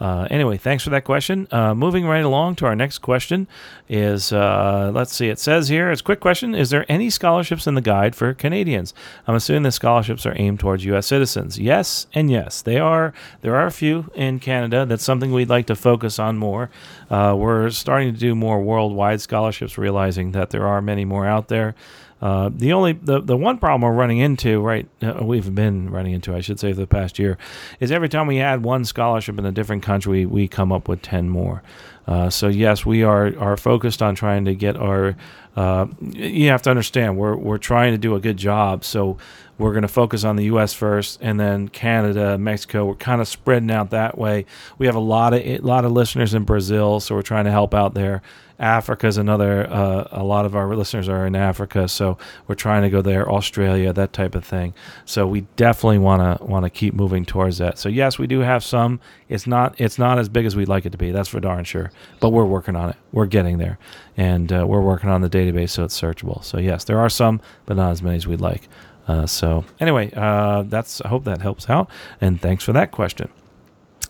[0.00, 1.46] Uh, anyway, thanks for that question.
[1.52, 3.46] Uh, moving right along to our next question
[3.88, 6.54] is, uh, let's see, it says here, it's a quick question.
[6.54, 8.92] Is there any scholarships in the guide for Canadians?
[9.28, 11.06] I'm assuming the scholarships are aimed towards U.S.
[11.06, 11.58] citizens.
[11.58, 13.12] Yes, and yes, they are.
[13.42, 14.86] There are a few in Canada.
[14.86, 16.70] That's something we'd like to focus on more.
[17.10, 21.48] Uh, we're starting to do more worldwide scholarships, realizing that there are many more out
[21.48, 21.74] there.
[22.22, 26.12] Uh, the only the, the one problem we're running into right uh, we've been running
[26.12, 27.38] into I should say for the past year
[27.80, 31.00] is every time we add one scholarship in a different country we come up with
[31.00, 31.62] ten more.
[32.06, 35.16] Uh, so yes, we are are focused on trying to get our.
[35.56, 38.84] Uh, you have to understand we're we're trying to do a good job.
[38.84, 39.18] So
[39.58, 40.72] we're going to focus on the U.S.
[40.72, 42.86] first, and then Canada, Mexico.
[42.86, 44.46] We're kind of spreading out that way.
[44.78, 47.50] We have a lot of a lot of listeners in Brazil, so we're trying to
[47.50, 48.22] help out there.
[48.60, 49.66] Africa is another.
[49.68, 53.28] Uh, a lot of our listeners are in Africa, so we're trying to go there.
[53.30, 54.74] Australia, that type of thing.
[55.06, 57.78] So we definitely want to want to keep moving towards that.
[57.78, 59.00] So yes, we do have some.
[59.28, 61.10] It's not it's not as big as we'd like it to be.
[61.10, 61.90] That's for darn sure.
[62.20, 62.96] But we're working on it.
[63.12, 63.78] We're getting there,
[64.16, 66.44] and uh, we're working on the database so it's searchable.
[66.44, 68.68] So yes, there are some, but not as many as we'd like.
[69.08, 71.90] Uh, so anyway, uh, that's I hope that helps out,
[72.20, 73.30] and thanks for that question.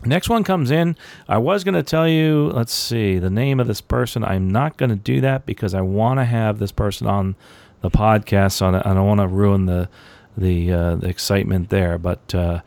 [0.04, 0.96] Next one comes in.
[1.28, 4.24] I was going to tell you, let's see, the name of this person.
[4.24, 7.36] I'm not going to do that because I want to have this person on
[7.82, 8.52] the podcast.
[8.52, 9.88] So I don't want to ruin the
[10.36, 11.98] the, uh, the excitement there.
[11.98, 12.60] But uh,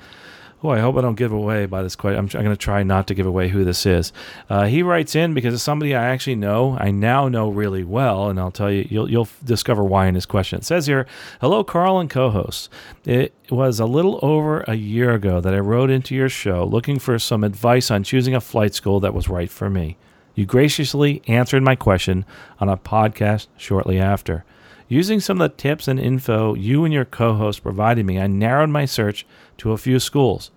[0.65, 2.17] Oh, I hope I don't give away by this question.
[2.17, 4.13] I'm, I'm going to try not to give away who this is.
[4.49, 6.77] Uh, he writes in because it's somebody I actually know.
[6.79, 10.25] I now know really well, and I'll tell you, you'll, you'll discover why in his
[10.25, 10.59] question.
[10.59, 11.05] It says here,
[11.41, 12.69] "Hello, Carl and co-hosts.
[13.03, 16.97] It was a little over a year ago that I wrote into your show looking
[16.97, 19.97] for some advice on choosing a flight school that was right for me.
[20.33, 22.25] You graciously answered my question
[22.61, 24.45] on a podcast shortly after."
[24.93, 28.27] Using some of the tips and info you and your co host provided me, I
[28.27, 29.25] narrowed my search
[29.57, 30.51] to a few schools.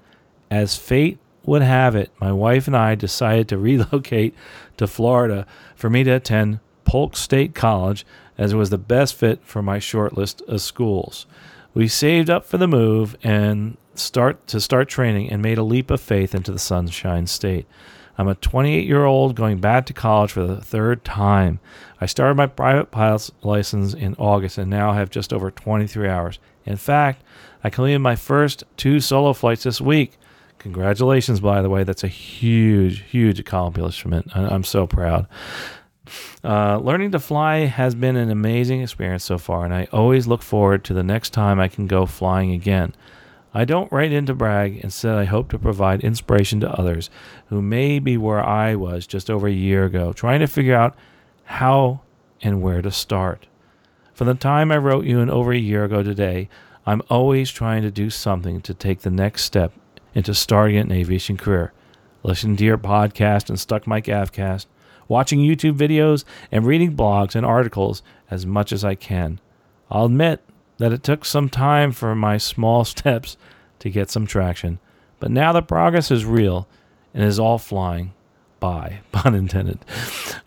[0.50, 4.34] As fate would have it, my wife and I decided to relocate
[4.76, 8.04] to Florida for me to attend Polk State College
[8.36, 11.24] as it was the best fit for my short list of schools.
[11.72, 15.90] We saved up for the move and start to start training and made a leap
[15.90, 17.64] of faith into the Sunshine State.
[18.18, 21.60] I'm a 28 year old going back to college for the third time.
[22.00, 26.38] I started my private pilot's license in August and now have just over 23 hours.
[26.64, 27.22] In fact,
[27.62, 30.18] I completed my first two solo flights this week.
[30.58, 31.84] Congratulations, by the way.
[31.84, 34.34] That's a huge, huge accomplishment.
[34.34, 35.26] I'm so proud.
[36.44, 40.42] Uh, learning to fly has been an amazing experience so far, and I always look
[40.42, 42.94] forward to the next time I can go flying again.
[43.56, 47.08] I don't write in to brag, instead, I hope to provide inspiration to others
[47.46, 50.94] who may be where I was just over a year ago, trying to figure out
[51.44, 52.02] how
[52.42, 53.46] and where to start.
[54.12, 56.50] From the time I wrote you in over a year ago today,
[56.84, 59.72] I'm always trying to do something to take the next step
[60.14, 61.72] into starting an aviation career.
[62.22, 64.66] Listening to your podcast and Stuck Mic Avcast,
[65.08, 69.40] watching YouTube videos, and reading blogs and articles as much as I can.
[69.90, 70.42] I'll admit
[70.78, 73.36] that it took some time for my small steps
[73.78, 74.78] to get some traction,
[75.18, 76.66] but now the progress is real
[77.14, 78.12] and is all flying
[78.60, 79.78] by, pun intended.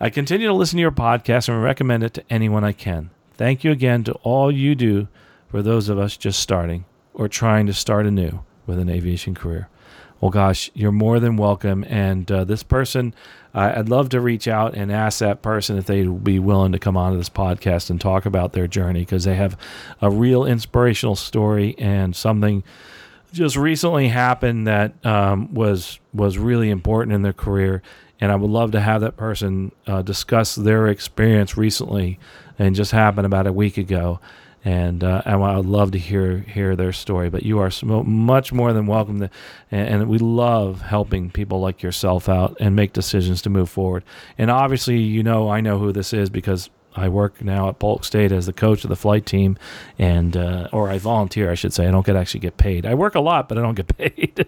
[0.00, 3.10] I continue to listen to your podcast and recommend it to anyone I can.
[3.34, 5.08] Thank you again to all you do
[5.48, 9.68] for those of us just starting or trying to start anew with an aviation career.
[10.20, 11.84] Well, gosh, you're more than welcome.
[11.88, 13.14] And uh, this person,
[13.54, 16.78] uh, I'd love to reach out and ask that person if they'd be willing to
[16.78, 19.56] come on to this podcast and talk about their journey because they have
[20.02, 22.62] a real inspirational story and something
[23.32, 27.82] just recently happened that um, was was really important in their career.
[28.20, 32.18] And I would love to have that person uh, discuss their experience recently
[32.58, 34.20] and just happened about a week ago
[34.64, 37.30] and uh, I would love to hear hear their story.
[37.30, 37.70] But you are
[38.04, 39.30] much more than welcome to,
[39.70, 44.04] and, we love helping people like yourself out and make decisions to move forward.
[44.36, 48.04] And obviously, you know, I know who this is because I work now at Polk
[48.04, 49.56] State as the coach of the flight team,
[49.98, 51.86] and uh, or I volunteer, I should say.
[51.86, 52.86] I don't get actually get paid.
[52.86, 54.46] I work a lot, but I don't get paid.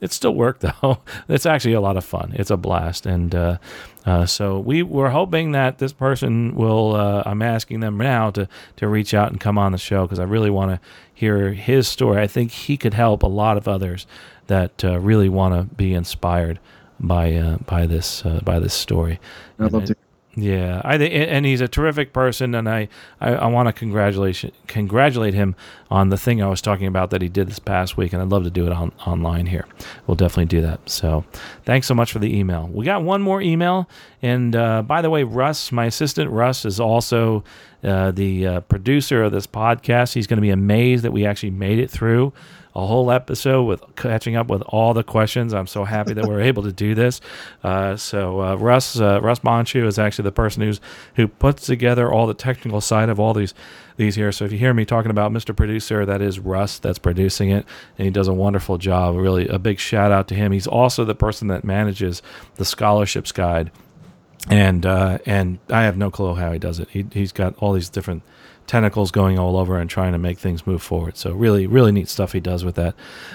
[0.00, 0.98] it's still work though.
[1.28, 2.32] It's actually a lot of fun.
[2.34, 3.58] It's a blast, and uh,
[4.06, 6.96] uh, so we were hoping that this person will.
[6.96, 10.18] Uh, I'm asking them now to to reach out and come on the show because
[10.18, 10.80] I really want to
[11.12, 12.20] hear his story.
[12.20, 14.06] I think he could help a lot of others
[14.46, 16.58] that uh, really want to be inspired
[17.00, 19.20] by uh, by this by this story.
[19.58, 19.96] I'd love to
[20.36, 22.88] yeah, I and he's a terrific person, and I,
[23.20, 25.54] I, I want to congratulate congratulate him
[25.90, 28.28] on the thing I was talking about that he did this past week, and I'd
[28.28, 29.66] love to do it on online here.
[30.06, 30.88] We'll definitely do that.
[30.90, 31.24] So,
[31.64, 32.68] thanks so much for the email.
[32.72, 33.88] We got one more email,
[34.22, 37.44] and uh, by the way, Russ, my assistant Russ, is also
[37.84, 40.14] uh, the uh, producer of this podcast.
[40.14, 42.32] He's going to be amazed that we actually made it through
[42.74, 45.54] a whole episode with catching up with all the questions.
[45.54, 47.20] I'm so happy that we're able to do this.
[47.62, 50.80] Uh, so uh, Russ uh, Russ Bonchu is actually the person who's
[51.14, 53.54] who puts together all the technical side of all these
[53.96, 54.32] these here.
[54.32, 55.54] So if you hear me talking about Mr.
[55.54, 57.64] Producer, that is Russ that's producing it,
[57.96, 59.16] and he does a wonderful job.
[59.16, 60.50] Really, a big shout out to him.
[60.50, 62.22] He's also the person that manages
[62.56, 63.70] the scholarships guide,
[64.50, 66.88] and uh, and I have no clue how he does it.
[66.90, 68.24] He he's got all these different
[68.66, 71.16] tentacles going all over and trying to make things move forward.
[71.16, 72.94] So really, really neat stuff he does with that.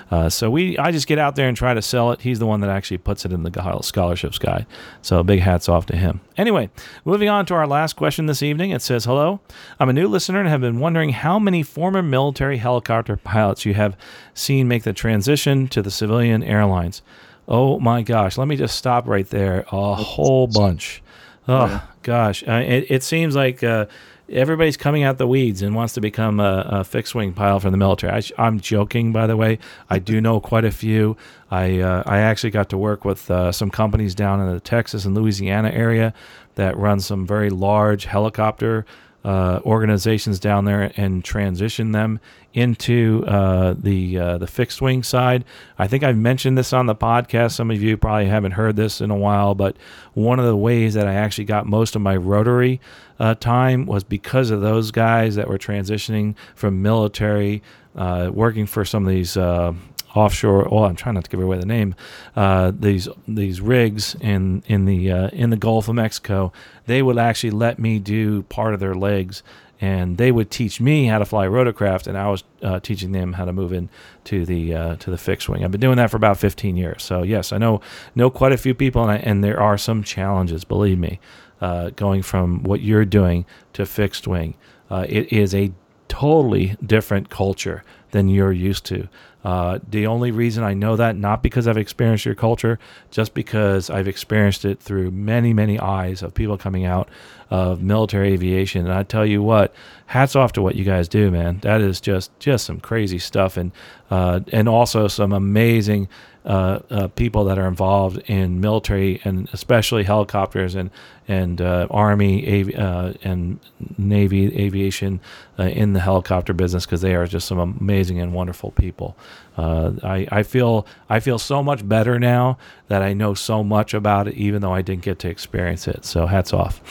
[0.10, 2.22] Uh, so we, I just get out there and try to sell it.
[2.22, 4.66] He's the one that actually puts it in the scholarships guide.
[5.02, 6.22] So big hats off to him.
[6.38, 6.70] Anyway,
[7.06, 8.72] moving on to our last question this evening.
[8.72, 9.40] It says, "Hello,
[9.80, 13.74] I'm a new listener and have been wondering how many former military helicopter pilots you
[13.74, 13.98] have
[14.34, 17.02] seen make the transition to the civilian airlines."
[17.48, 19.66] Oh my gosh, let me just stop right there.
[19.72, 21.02] A whole bunch.
[21.48, 23.88] Oh gosh, uh, it, it, seems like uh,
[24.32, 27.70] everybody's coming out the weeds and wants to become a, a fixed wing pilot for
[27.70, 28.22] the military.
[28.38, 29.60] I, am joking, by the way.
[29.90, 31.18] I do know quite a few.
[31.52, 35.06] I uh, I actually got to work with uh, some companies down in the Texas
[35.06, 36.14] and Louisiana area
[36.56, 38.86] that run some very large helicopter
[39.24, 42.20] uh, organizations down there and transition them
[42.54, 45.46] into uh, the uh, the fixed wing side.
[45.78, 47.52] I think I've mentioned this on the podcast.
[47.52, 49.76] Some of you probably haven't heard this in a while, but
[50.14, 52.82] one of the ways that I actually got most of my rotary
[53.20, 57.62] uh, time was because of those guys that were transitioning from military,
[57.96, 59.74] uh, working for some of these uh,
[60.16, 60.68] offshore.
[60.72, 61.95] Oh, I'm trying not to give away the name.
[62.36, 66.51] Uh, these these rigs in in the uh, in the Gulf of Mexico,
[66.86, 69.43] they would actually let me do part of their legs,
[69.82, 73.34] and they would teach me how to fly rotorcraft, and I was uh, teaching them
[73.34, 73.89] how to move in
[74.26, 75.64] to the uh, to the fixed wing.
[75.64, 77.03] I've been doing that for about 15 years.
[77.03, 77.82] So yes, I know
[78.16, 80.64] know quite a few people, and I, and there are some challenges.
[80.64, 81.20] Believe me,
[81.62, 84.55] uh, going from what you're doing to fixed wing,
[84.89, 85.72] uh, it is a
[86.10, 89.07] totally different culture than you're used to.
[89.44, 92.78] Uh, the only reason I know that, not because I've experienced your culture,
[93.10, 97.08] just because I've experienced it through many, many eyes of people coming out
[97.50, 98.86] of military aviation.
[98.86, 99.74] And I tell you what,
[100.08, 101.60] hats off to what you guys do, man.
[101.60, 103.72] That is just just some crazy stuff, and
[104.12, 106.10] uh, and also some amazing
[106.46, 110.90] uh, uh, people that are involved in military and especially helicopters and
[111.28, 113.60] and uh, army avi- uh, and
[113.98, 115.20] navy aviation
[115.60, 119.16] uh, in the helicopter business because they are just some amazing and wonderful people.
[119.58, 123.94] Uh, I, I feel I feel so much better now that I know so much
[123.94, 126.06] about it, even though I didn't get to experience it.
[126.06, 126.82] So hats off,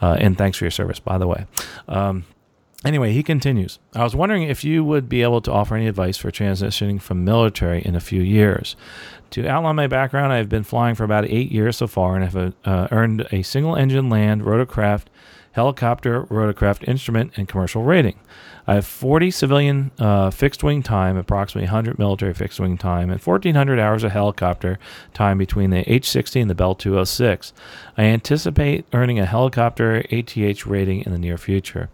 [0.00, 1.46] and thanks for your service, by the way.
[1.88, 2.24] Um,
[2.84, 3.80] Anyway, he continues.
[3.92, 7.24] I was wondering if you would be able to offer any advice for transitioning from
[7.24, 8.76] military in a few years.
[9.30, 12.24] To outline my background, I have been flying for about eight years so far and
[12.24, 15.06] have uh, earned a single engine land, rotorcraft,
[15.52, 18.18] helicopter, rotorcraft instrument, and commercial rating.
[18.66, 23.20] I have 40 civilian uh, fixed wing time, approximately 100 military fixed wing time, and
[23.20, 24.78] 1,400 hours of helicopter
[25.14, 27.54] time between the H 60 and the Bell 206.
[27.96, 31.88] I anticipate earning a helicopter ATH rating in the near future.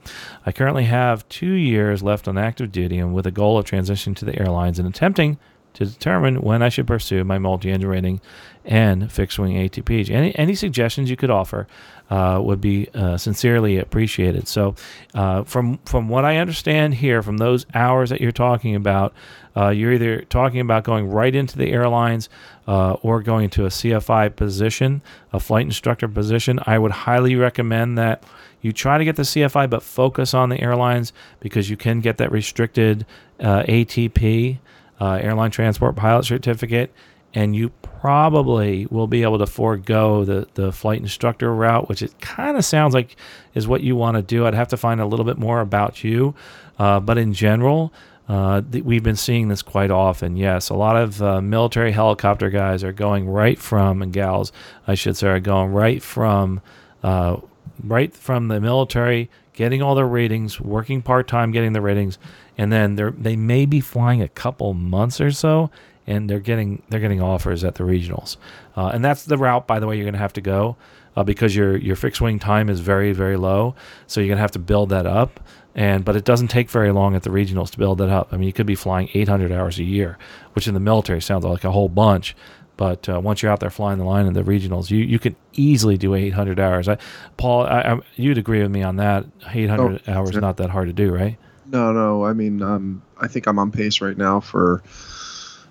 [0.45, 4.17] I currently have two years left on active duty and with a goal of transitioning
[4.17, 5.39] to the airlines and attempting
[5.75, 8.21] to determine when I should pursue my multi-engine rating
[8.65, 10.09] and fixed wing ATPs.
[10.09, 11.67] Any any suggestions you could offer
[12.11, 14.47] uh, would be uh, sincerely appreciated.
[14.49, 14.75] So,
[15.15, 19.15] uh, from from what I understand here, from those hours that you're talking about,
[19.57, 22.29] uh, you're either talking about going right into the airlines
[22.69, 25.03] uh, or going to a CFI position,
[25.33, 26.61] a flight instructor position.
[26.67, 28.23] I would highly recommend that
[28.61, 32.19] you try to get the CFI, but focus on the airlines because you can get
[32.19, 33.05] that restricted
[33.41, 34.59] ATP
[35.01, 36.93] uh, airline transport pilot certificate,
[37.35, 42.21] and you probably will be able to forego the, the flight instructor route, which it
[42.21, 43.17] kind of sounds like
[43.55, 44.47] is what you want to do.
[44.47, 46.35] I'd have to find a little bit more about you,
[46.79, 47.93] uh, but in general,
[48.29, 50.37] uh, th- we've been seeing this quite often.
[50.37, 54.53] Yes, a lot of uh, military helicopter guys are going right from, and gals,
[54.87, 56.63] I should say, are going right from,
[57.03, 57.39] uh,
[57.83, 62.19] right from the military, getting all their ratings, working part time, getting the ratings,
[62.57, 65.71] and then they they may be flying a couple months or so,
[66.07, 68.37] and they're getting they're getting offers at the regionals,
[68.77, 69.67] uh, and that's the route.
[69.67, 70.77] By the way, you're going to have to go
[71.17, 73.75] uh, because your your fixed wing time is very very low,
[74.07, 75.41] so you're going to have to build that up.
[75.75, 78.29] And but it doesn't take very long at the regionals to build that up.
[78.33, 80.19] I mean, you could be flying 800 hours a year,
[80.53, 82.37] which in the military sounds like a whole bunch.
[82.77, 85.37] But uh, once you're out there flying the line in the regionals, you, you could
[85.53, 86.89] easily do 800 hours.
[86.89, 86.99] I,
[87.37, 89.25] Paul, I, I, you'd agree with me on that.
[89.53, 90.41] 800 oh, hours sure.
[90.41, 91.39] not that hard to do, right?
[91.67, 92.25] No, no.
[92.25, 94.83] I mean, um, I think I'm on pace right now for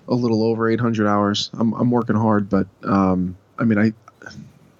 [0.08, 1.50] a little over 800 hours.
[1.54, 3.92] I'm I'm working hard, but um, I mean, I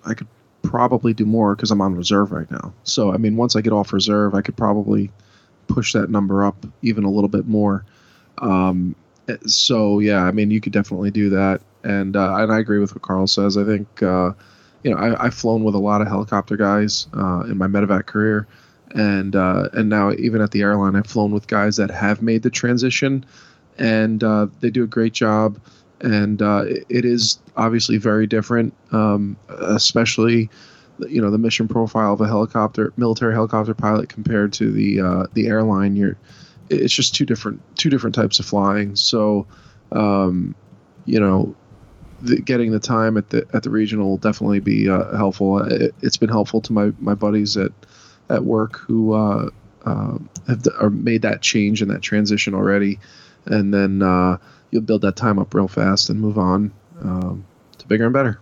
[0.05, 0.29] I could
[0.63, 2.73] probably do more because I'm on reserve right now.
[2.85, 5.11] So I mean, once I get off reserve, I could probably
[5.69, 7.85] push that number up even a little bit more.
[8.39, 8.95] Um,
[9.47, 12.95] so yeah, I mean, you could definitely do that, and uh, and I agree with
[12.95, 13.57] what Carl says.
[13.57, 14.33] I think uh,
[14.83, 18.07] you know I, I've flown with a lot of helicopter guys uh, in my medevac
[18.07, 18.47] career,
[18.95, 22.43] and uh, and now even at the airline, I've flown with guys that have made
[22.43, 23.25] the transition,
[23.79, 25.61] and uh, they do a great job.
[26.01, 30.51] And uh, it, is obviously very different, um, especially
[31.09, 35.27] you know the mission profile of a helicopter military helicopter pilot compared to the uh,
[35.33, 35.97] the airline.
[35.97, 36.19] You're
[36.71, 38.97] it's just two different two different types of flying.
[38.97, 39.47] So,
[39.93, 40.55] um,
[41.05, 41.55] you know,
[42.21, 45.61] the, getting the time at the at the regional will definitely be uh, helpful.
[45.61, 47.73] It, has been helpful to my my buddies at
[48.31, 49.51] at work who uh,
[49.85, 50.19] uh,
[50.49, 52.99] have made that change and that transition already,
[53.47, 54.39] and then uh,
[54.71, 57.45] you'll build that time up real fast and move on um,
[57.79, 58.41] to bigger and better.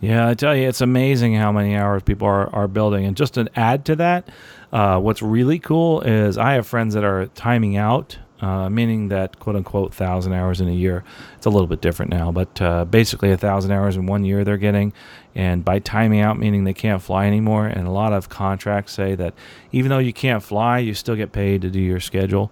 [0.00, 3.04] Yeah, I tell you, it's amazing how many hours people are, are building.
[3.04, 4.28] And just to add to that,
[4.72, 9.38] uh, what's really cool is I have friends that are timing out, uh, meaning that
[9.38, 11.04] quote unquote thousand hours in a year.
[11.36, 14.42] It's a little bit different now, but uh, basically a thousand hours in one year
[14.42, 14.94] they're getting.
[15.34, 17.66] And by timing out, meaning they can't fly anymore.
[17.66, 19.34] And a lot of contracts say that
[19.70, 22.50] even though you can't fly, you still get paid to do your schedule.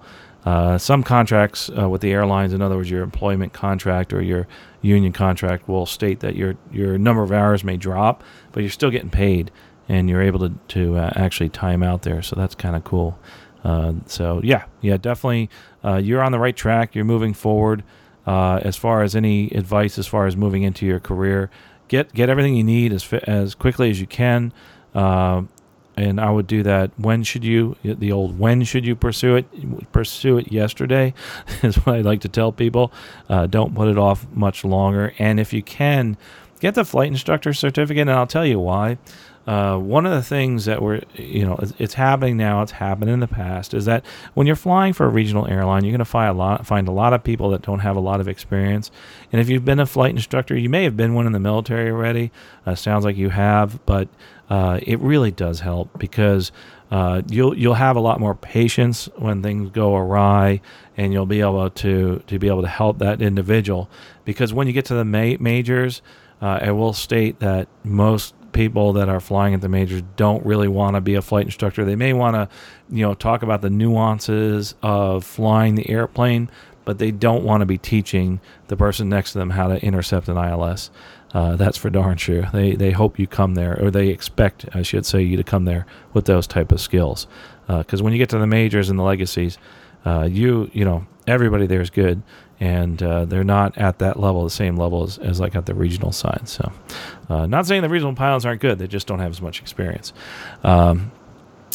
[0.49, 4.49] Uh, some contracts uh, with the airlines, in other words, your employment contract or your
[4.81, 8.91] union contract, will state that your your number of hours may drop, but you're still
[8.91, 9.51] getting paid
[9.91, 12.23] and you're able to to uh, actually time out there.
[12.23, 13.19] So that's kind of cool.
[13.63, 15.51] Uh, so yeah, yeah, definitely,
[15.85, 16.95] uh, you're on the right track.
[16.95, 17.85] You're moving forward.
[18.27, 21.51] As far as any advice, as far as moving into your career,
[21.89, 24.55] get get everything you need as as quickly as you can.
[25.99, 26.93] And I would do that.
[26.97, 27.77] When should you?
[27.83, 29.93] The old when should you pursue it?
[29.93, 31.13] Pursue it yesterday
[31.63, 32.93] is what I like to tell people.
[33.29, 35.13] Uh, don't put it off much longer.
[35.19, 36.17] And if you can,
[36.61, 38.03] get the flight instructor certificate.
[38.03, 38.99] And I'll tell you why.
[39.49, 43.11] Uh, one of the things that we're, you know, it's, it's, happening now, it's happened
[43.11, 46.05] in the past, is that when you're flying for a regional airline, you're going to
[46.05, 48.91] find a lot, find a lot of people that don't have a lot of experience.
[49.33, 51.91] And if you've been a flight instructor, you may have been one in the military
[51.91, 52.31] already.
[52.67, 54.09] Uh, sounds like you have, but
[54.49, 56.53] uh, it really does help because
[56.91, 60.61] uh, you'll you'll have a lot more patience when things go awry,
[60.97, 63.91] and you'll be able to to be able to help that individual.
[64.25, 66.01] Because when you get to the ma- majors,
[66.41, 70.69] uh, I will state that most people that are flying at the majors don't really
[70.69, 71.85] want to be a flight instructor.
[71.85, 72.49] They may want to,
[72.91, 76.51] you know, talk about the nuances of flying the airplane,
[76.87, 80.29] but they don't want to be teaching the person next to them how to intercept
[80.29, 80.91] an ILS.
[81.35, 82.49] Uh, that's for darn sure.
[82.53, 85.65] They they hope you come there, or they expect, I should say, you to come
[85.65, 87.27] there with those type of skills.
[87.67, 89.59] Because uh, when you get to the majors and the legacies,
[90.07, 92.23] uh, you you know everybody there is good,
[92.61, 95.75] and uh, they're not at that level, the same level as, as like at the
[95.75, 96.49] regional side.
[96.49, 96.73] So,
[97.29, 100.15] uh, not saying the regional pilots aren't good; they just don't have as much experience.
[100.65, 101.13] Um,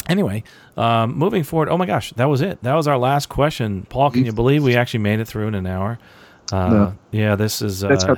[0.08, 0.42] anyway,
[0.76, 1.68] um, moving forward.
[1.68, 2.60] Oh my gosh, that was it.
[2.62, 3.86] That was our last question.
[3.88, 6.00] Paul, can you believe we actually made it through in an hour?
[6.52, 6.98] Uh, no.
[7.10, 7.84] Yeah, this is.
[7.84, 8.16] Uh.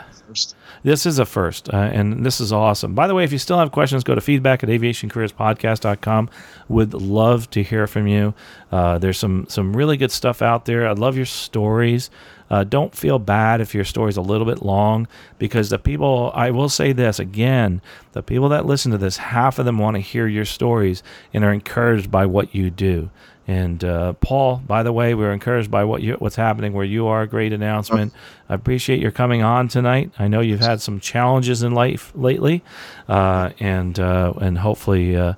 [0.82, 2.94] This is a first, uh, and this is awesome.
[2.94, 6.30] By the way, if you still have questions, go to feedback at aviationcareerspodcast.com.
[6.68, 8.34] Would love to hear from you.
[8.70, 10.86] Uh, there's some some really good stuff out there.
[10.86, 12.10] I love your stories.
[12.48, 15.08] Uh, don't feel bad if your story's a little bit long
[15.38, 19.58] because the people, I will say this again, the people that listen to this, half
[19.58, 21.02] of them want to hear your stories
[21.34, 23.10] and are encouraged by what you do.
[23.48, 27.06] And uh, Paul, by the way, we're encouraged by what you, what's happening where you
[27.06, 27.26] are.
[27.26, 28.12] Great announcement.
[28.48, 30.10] I appreciate your coming on tonight.
[30.18, 32.64] I know you've had some challenges in life lately,
[33.08, 35.34] uh, and uh, and hopefully uh,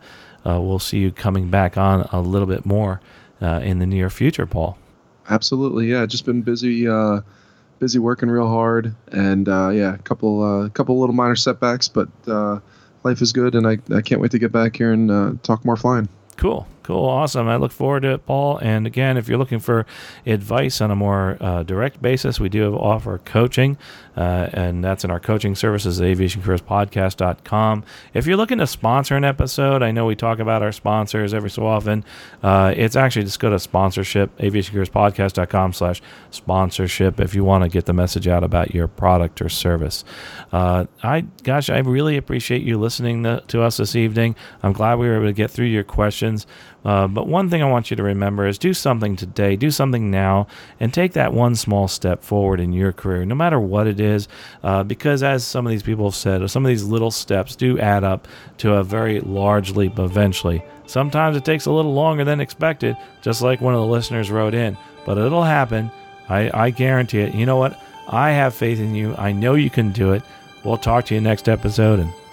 [0.46, 3.02] uh, we'll see you coming back on a little bit more
[3.42, 4.78] uh, in the near future, Paul.
[5.28, 6.06] Absolutely, yeah.
[6.06, 6.88] Just been busy,
[7.78, 12.08] busy working real hard, and yeah, a couple, uh, couple little minor setbacks, but
[13.04, 15.76] life is good, and I, I can't wait to get back here and talk more
[15.76, 16.08] flying.
[16.38, 16.66] Cool.
[16.88, 17.48] Cool, awesome.
[17.48, 18.56] I look forward to it, Paul.
[18.62, 19.84] And again, if you're looking for
[20.24, 23.76] advice on a more uh, direct basis, we do offer coaching,
[24.18, 27.84] uh, and that's in our coaching services at aviationcareerspodcast.com.
[28.14, 31.50] If you're looking to sponsor an episode, I know we talk about our sponsors every
[31.50, 32.04] so often.
[32.42, 36.02] Uh, it's actually just go to sponsorship, aviationcareerspodcast.com slash
[36.32, 40.04] sponsorship if you want to get the message out about your product or service.
[40.52, 44.34] Uh, I, gosh, I really appreciate you listening to, to us this evening.
[44.64, 46.44] I'm glad we were able to get through your questions.
[46.84, 50.10] Uh, but one thing I want you to remember is do something today, do something
[50.10, 50.46] now,
[50.80, 54.07] and take that one small step forward in your career, no matter what it is.
[54.62, 57.78] Uh, because as some of these people have said, some of these little steps do
[57.78, 58.26] add up
[58.58, 60.62] to a very large leap eventually.
[60.86, 64.54] Sometimes it takes a little longer than expected, just like one of the listeners wrote
[64.54, 65.90] in, but it'll happen.
[66.28, 67.34] I, I guarantee it.
[67.34, 67.78] You know what?
[68.08, 69.14] I have faith in you.
[69.16, 70.22] I know you can do it.
[70.64, 72.12] We'll talk to you next episode and